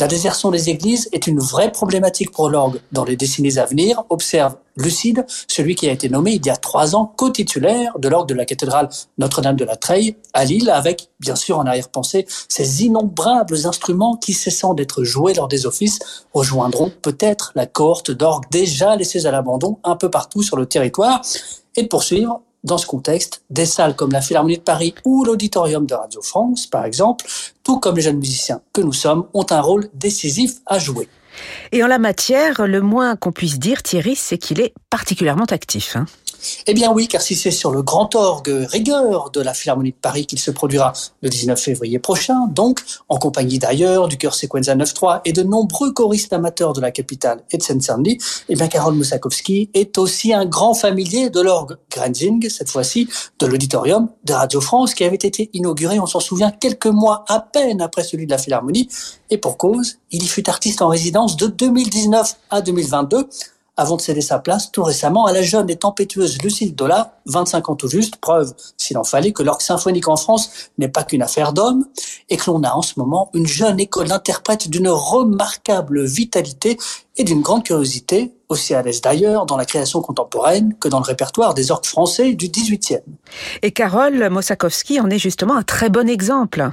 La 0.01 0.09
désertion 0.09 0.51
des 0.51 0.71
églises 0.71 1.09
est 1.13 1.29
une 1.29 1.39
vraie 1.39 1.71
problématique 1.71 2.33
pour 2.33 2.49
l'orgue. 2.49 2.81
Dans 2.91 3.05
les 3.05 3.15
décennies 3.15 3.59
à 3.61 3.65
venir, 3.65 4.03
observe 4.11 4.57
Lucide, 4.77 5.25
celui 5.47 5.77
qui 5.77 5.89
a 5.89 5.93
été 5.93 6.09
nommé 6.09 6.33
il 6.33 6.45
y 6.45 6.51
a 6.51 6.57
trois 6.57 6.97
ans 6.97 7.13
co-titulaire 7.17 7.97
de 8.01 8.09
l'orgue 8.09 8.29
de 8.29 8.35
la 8.35 8.45
cathédrale 8.45 8.89
Notre-Dame 9.19 9.55
de 9.55 9.65
la 9.65 9.77
Treille 9.77 10.17
à 10.33 10.45
Lille, 10.45 10.69
avec, 10.69 11.11
bien 11.21 11.37
sûr, 11.37 11.61
en 11.61 11.67
arrière-pensée, 11.67 12.27
ces 12.49 12.85
innombrables 12.85 13.67
instruments 13.67 14.17
qui, 14.17 14.33
cessant 14.33 14.75
d'être 14.75 15.05
joués 15.05 15.35
lors 15.35 15.47
des 15.47 15.65
offices, 15.65 16.01
rejoindront 16.33 16.91
peut-être 17.01 17.53
la 17.55 17.67
cohorte 17.67 18.11
d'orgues 18.11 18.51
déjà 18.51 18.97
laissées 18.97 19.27
à 19.27 19.31
l'abandon 19.31 19.79
un 19.85 19.95
peu 19.95 20.11
partout 20.11 20.43
sur 20.43 20.57
le 20.57 20.67
territoire, 20.67 21.23
et 21.77 21.85
de 21.85 21.89
poursuivre 21.89 22.41
dans 22.65 22.79
ce 22.79 22.87
contexte, 22.87 23.43
des 23.51 23.67
salles 23.67 23.95
comme 23.95 24.11
la 24.11 24.23
Philharmonie 24.23 24.57
de 24.57 24.63
Paris 24.63 24.95
ou 25.05 25.25
l'Auditorium 25.25 25.87
de 25.87 25.95
Radio 25.95 26.23
France, 26.23 26.67
par 26.67 26.85
exemple, 26.85 27.27
tout 27.63 27.79
comme 27.79 27.97
les 27.97 28.03
jeunes 28.03 28.19
musiciens 28.19 28.61
que 28.73 28.81
nous 28.81 28.93
sommes, 28.93 29.27
ont 29.35 29.47
un 29.51 29.61
rôle 29.61 29.89
décisif 29.95 30.57
à 30.67 30.79
jouer. 30.79 31.09
Et 31.73 31.83
en 31.83 31.87
la 31.87 31.99
matière, 31.99 32.67
le 32.67 32.81
moins 32.81 33.17
qu'on 33.17 33.33
puisse 33.33 33.59
dire, 33.59 33.83
Thierry, 33.83 34.17
c'est 34.17 34.39
qu'il 34.39 34.61
est 34.61 34.75
particulièrement 34.91 35.47
actif. 35.47 35.97
Hein 35.97 36.07
eh 36.67 36.75
bien 36.75 36.93
oui, 36.93 37.09
car 37.09 37.23
si 37.23 37.35
c'est 37.35 37.51
sur 37.51 37.71
le 37.71 37.83
grand 37.83 38.15
orgue 38.15 38.67
rigueur 38.71 39.31
de 39.31 39.41
la 39.41 39.55
Philharmonie 39.55 39.93
de 39.93 39.97
Paris 39.97 40.27
qu'il 40.27 40.39
se 40.39 40.51
produira 40.51 40.93
le 41.23 41.29
19 41.29 41.61
février 41.61 41.99
prochain, 41.99 42.47
donc 42.49 42.83
en 43.09 43.17
compagnie 43.17 43.59
d'ailleurs 43.59 44.09
du 44.09 44.17
chœur 44.17 44.35
Sequenza 44.35 44.75
9-3 44.75 45.21
et 45.25 45.33
de 45.33 45.43
nombreux 45.43 45.93
choristes 45.93 46.33
amateurs 46.33 46.73
de 46.73 46.81
la 46.81 46.91
capitale 46.91 47.43
et 47.51 47.59
de 47.59 47.63
Seine-Saint-Denis, 47.63 48.19
eh 48.49 48.55
bien 48.55 48.69
Karol 48.69 48.95
Mosakowski 48.95 49.71
est 49.75 49.99
aussi 49.99 50.33
un 50.33 50.45
grand 50.45 50.75
familier 50.75 51.31
de 51.31 51.41
l'orgue 51.41 51.77
Grenzing, 51.91 52.49
cette 52.49 52.71
fois-ci 52.71 53.09
de 53.39 53.47
l'auditorium 53.47 54.09
de 54.25 54.33
Radio 54.33 54.61
France, 54.61 54.95
qui 54.95 55.05
avait 55.05 55.17
été 55.17 55.51
inauguré, 55.53 55.99
on 56.01 56.07
s'en 56.07 56.21
souvient, 56.21 56.51
quelques 56.51 56.87
mois 56.87 57.25
à 57.29 57.41
peine 57.41 57.81
après 57.81 58.05
celui 58.05 58.27
de 58.27 58.31
la 58.31 58.39
Philharmonie, 58.39 58.89
et 59.31 59.39
pour 59.39 59.57
cause, 59.57 59.99
il 60.11 60.23
y 60.23 60.29
fut 60.29 60.49
artiste 60.49 60.83
en 60.83 60.89
résidence 60.89 61.24
de 61.27 61.47
2019 61.47 62.37
à 62.51 62.61
2022, 62.61 63.29
avant 63.77 63.97
de 63.97 64.01
céder 64.01 64.21
sa 64.21 64.39
place 64.39 64.71
tout 64.71 64.83
récemment 64.85 65.27
à 65.27 65.33
la 65.33 65.43
jeune 65.43 65.69
et 65.69 65.77
tempétueuse 65.77 66.41
Lucille 66.43 66.75
Dola, 66.75 67.19
25 67.27 67.71
ans 67.71 67.75
tout 67.75 67.89
juste, 67.89 68.17
preuve, 68.17 68.53
s'il 68.77 68.99
en 68.99 69.05
fallait, 69.05 69.33
que 69.33 69.43
l'orgue 69.43 69.63
symphonique 69.63 70.07
en 70.07 70.17
France 70.17 70.51
n'est 70.79 70.89
pas 70.89 71.03
qu'une 71.03 71.23
affaire 71.23 71.53
d'hommes, 71.53 71.87
et 72.29 72.37
que 72.37 72.51
l'on 72.51 72.63
a 72.63 72.73
en 72.73 72.83
ce 72.83 72.93
moment 72.99 73.31
une 73.35 73.47
jeune 73.47 73.81
école 73.81 74.09
d'interprètes 74.09 74.69
d'une 74.69 74.89
remarquable 74.89 76.05
vitalité 76.05 76.79
et 77.17 77.25
d'une 77.25 77.41
grande 77.41 77.65
curiosité, 77.65 78.35
aussi 78.49 78.75
à 78.75 78.83
l'aise 78.83 79.01
d'ailleurs 79.01 79.47
dans 79.47 79.57
la 79.57 79.65
création 79.65 80.03
contemporaine 80.03 80.75
que 80.79 80.89
dans 80.89 80.99
le 80.99 81.05
répertoire 81.05 81.55
des 81.55 81.71
orgues 81.71 81.87
français 81.87 82.35
du 82.35 82.49
18e. 82.49 83.01
Et 83.63 83.73
Karol 83.73 84.29
Mosakowski 84.31 85.01
en 85.01 85.11
est 85.11 85.19
justement 85.19 85.57
un 85.57 85.63
très 85.63 85.89
bon 85.89 86.09
exemple. 86.09 86.71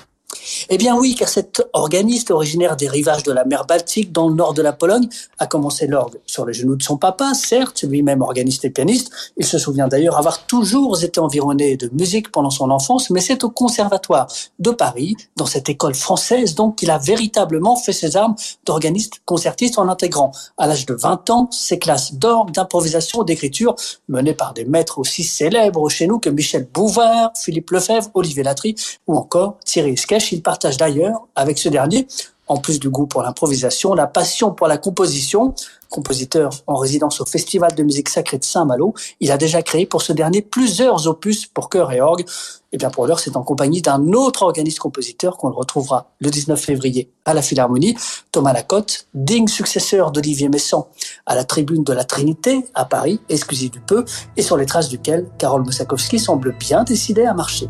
Eh 0.73 0.77
bien 0.77 0.97
oui, 0.97 1.15
car 1.15 1.27
cet 1.27 1.67
organiste 1.73 2.31
originaire 2.31 2.77
des 2.77 2.87
rivages 2.87 3.23
de 3.23 3.33
la 3.33 3.43
mer 3.43 3.65
Baltique 3.65 4.13
dans 4.13 4.29
le 4.29 4.35
nord 4.35 4.53
de 4.53 4.61
la 4.61 4.71
Pologne 4.71 5.09
a 5.37 5.45
commencé 5.45 5.85
l'orgue 5.85 6.21
sur 6.25 6.45
les 6.45 6.53
genoux 6.53 6.77
de 6.77 6.81
son 6.81 6.95
papa, 6.95 7.33
certes, 7.33 7.83
lui-même 7.83 8.21
organiste 8.21 8.63
et 8.63 8.69
pianiste. 8.69 9.11
Il 9.35 9.45
se 9.45 9.57
souvient 9.59 9.89
d'ailleurs 9.89 10.17
avoir 10.17 10.45
toujours 10.45 11.03
été 11.03 11.19
environné 11.19 11.75
de 11.75 11.89
musique 11.91 12.31
pendant 12.31 12.51
son 12.51 12.71
enfance, 12.71 13.09
mais 13.09 13.19
c'est 13.19 13.43
au 13.43 13.49
conservatoire 13.49 14.27
de 14.59 14.71
Paris, 14.71 15.17
dans 15.35 15.45
cette 15.45 15.67
école 15.67 15.93
française, 15.93 16.55
donc 16.55 16.77
qu'il 16.77 16.89
a 16.89 16.99
véritablement 16.99 17.75
fait 17.75 17.91
ses 17.91 18.15
armes 18.15 18.35
d'organiste 18.65 19.15
concertiste 19.25 19.77
en 19.77 19.89
intégrant, 19.89 20.31
à 20.57 20.67
l'âge 20.67 20.85
de 20.85 20.93
20 20.93 21.29
ans, 21.31 21.49
ses 21.51 21.79
classes 21.79 22.13
d'orgue, 22.13 22.51
d'improvisation, 22.51 23.23
d'écriture, 23.23 23.75
menées 24.07 24.35
par 24.35 24.53
des 24.53 24.63
maîtres 24.63 24.99
aussi 24.99 25.25
célèbres 25.25 25.89
chez 25.89 26.07
nous 26.07 26.19
que 26.19 26.29
Michel 26.29 26.65
Bouvard, 26.73 27.33
Philippe 27.35 27.71
Lefebvre, 27.71 28.09
Olivier 28.13 28.43
Latry 28.43 28.75
ou 29.05 29.17
encore 29.17 29.57
Thierry 29.65 29.91
Esquèche. 29.91 30.31
Il 30.31 30.41
d'ailleurs 30.69 31.27
avec 31.35 31.57
ce 31.57 31.69
dernier, 31.69 32.07
en 32.51 32.57
plus 32.57 32.79
du 32.79 32.89
goût 32.89 33.07
pour 33.07 33.23
l'improvisation, 33.23 33.93
la 33.93 34.07
passion 34.07 34.51
pour 34.51 34.67
la 34.67 34.77
composition. 34.77 35.55
Compositeur 35.89 36.51
en 36.67 36.75
résidence 36.75 37.19
au 37.19 37.25
Festival 37.25 37.75
de 37.75 37.83
musique 37.83 38.07
sacrée 38.07 38.37
de 38.37 38.43
Saint-Malo, 38.45 38.93
il 39.19 39.31
a 39.31 39.37
déjà 39.37 39.61
créé 39.61 39.85
pour 39.85 40.01
ce 40.01 40.13
dernier 40.13 40.41
plusieurs 40.41 41.07
opus 41.07 41.45
pour 41.47 41.69
chœur 41.69 41.91
et 41.91 41.99
orgue. 41.99 42.25
Et 42.71 42.77
bien 42.77 42.89
pour 42.89 43.07
l'heure, 43.07 43.19
c'est 43.19 43.35
en 43.35 43.43
compagnie 43.43 43.81
d'un 43.81 44.13
autre 44.13 44.43
organiste 44.43 44.79
compositeur 44.79 45.37
qu'on 45.37 45.49
le 45.49 45.55
retrouvera 45.55 46.11
le 46.19 46.29
19 46.29 46.59
février 46.59 47.09
à 47.25 47.33
la 47.33 47.41
Philharmonie, 47.41 47.97
Thomas 48.31 48.53
Lacotte, 48.53 49.07
digne 49.13 49.47
successeur 49.47 50.11
d'Olivier 50.11 50.47
Messant 50.47 50.87
à 51.25 51.35
la 51.35 51.43
tribune 51.43 51.83
de 51.83 51.93
la 51.93 52.05
Trinité 52.05 52.65
à 52.73 52.85
Paris, 52.85 53.19
exclusif 53.27 53.71
du 53.71 53.81
peu, 53.81 54.05
et 54.37 54.41
sur 54.41 54.55
les 54.55 54.65
traces 54.65 54.87
duquel 54.87 55.29
Karol 55.37 55.63
Mosakowski 55.63 56.19
semble 56.19 56.55
bien 56.57 56.83
décidé 56.83 57.25
à 57.25 57.33
marcher. 57.33 57.67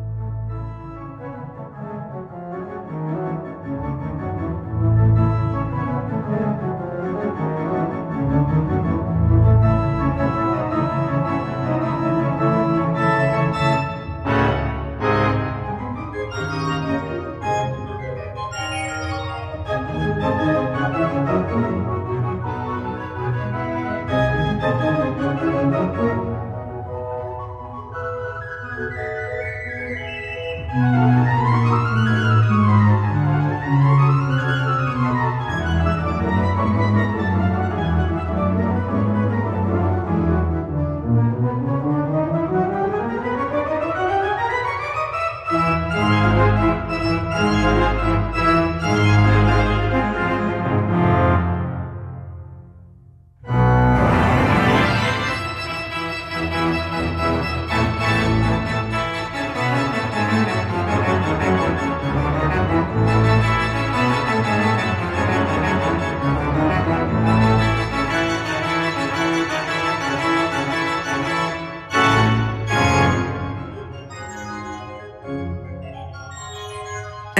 Thank 56.42 56.58
you. 56.58 56.81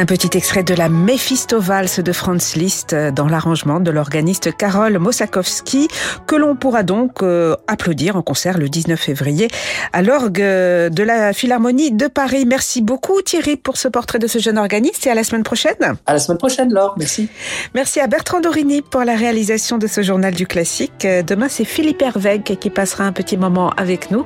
Un 0.02 0.08
petit 0.08 0.36
extrait 0.36 0.64
de 0.64 0.74
la 0.74 0.90
Mephisto 0.90 1.60
Valse 1.60 2.00
de 2.00 2.12
Franz 2.12 2.58
Liszt 2.58 2.96
dans 2.96 3.28
l'arrangement 3.28 3.80
de 3.80 3.92
l'organiste 3.92 4.50
Karol 4.58 4.98
Mosakowski 4.98 5.90
que 6.26 6.36
l'on 6.36 6.56
pourra 6.56 6.82
donc 6.82 7.22
euh, 7.22 7.56
applaudir 7.68 8.16
en 8.16 8.24
concert 8.24 8.58
le 8.58 8.68
19 8.68 9.00
février 9.00 9.48
à 9.94 10.02
l'orgue 10.02 10.42
de 10.42 11.04
la 11.04 11.34
Philharmonie 11.34 11.92
de 11.92 12.08
Paris. 12.08 12.46
Merci 12.48 12.82
beaucoup 12.82 13.22
Thierry 13.22 13.58
pour 13.58 13.78
ce 13.78 13.90
portrait 13.90 14.18
de 14.18 14.26
ce 14.26 14.40
jeune 14.40 14.58
organiste 14.58 15.06
et 15.06 15.12
à 15.12 15.14
la 15.14 15.24
semaine 15.24 15.44
prochaine. 15.44 15.76
À 16.08 16.14
la 16.14 16.20
semaine 16.20 16.40
prochaine 16.40 16.74
Laure, 16.74 16.96
merci. 16.98 17.30
Merci 17.76 18.00
à 18.00 18.08
Bertrand 18.08 18.40
Dorini 18.40 18.82
pour 18.82 19.04
la 19.04 19.16
réalisation 19.16 19.78
de 19.78 19.86
ce 19.86 20.02
journal 20.02 20.34
du 20.34 20.48
classique. 20.48 21.06
Demain 21.28 21.48
c'est 21.48 21.64
Philippe 21.64 22.02
Hervègue 22.02 22.58
qui 22.58 22.72
passera 22.72 23.04
un 23.04 23.12
petit 23.12 23.38
moment 23.38 23.70
avec 23.78 24.10
nous. 24.10 24.26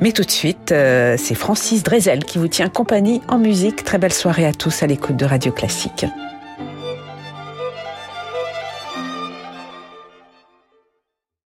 Mais 0.00 0.12
tout 0.12 0.22
de 0.22 0.30
suite, 0.30 0.70
euh, 0.70 1.16
c'est 1.18 1.34
Francis 1.34 1.82
Drezel 1.82 2.24
qui 2.24 2.38
vous 2.38 2.46
tient 2.46 2.68
compagnie 2.68 3.20
en 3.26 3.38
musique. 3.38 3.82
Très 3.82 3.98
belle 3.98 4.12
soirée 4.12 4.46
à 4.46 4.52
tous 4.52 4.84
à 4.84 4.86
de 5.10 5.26
Radio 5.26 5.52
Classique. 5.52 6.06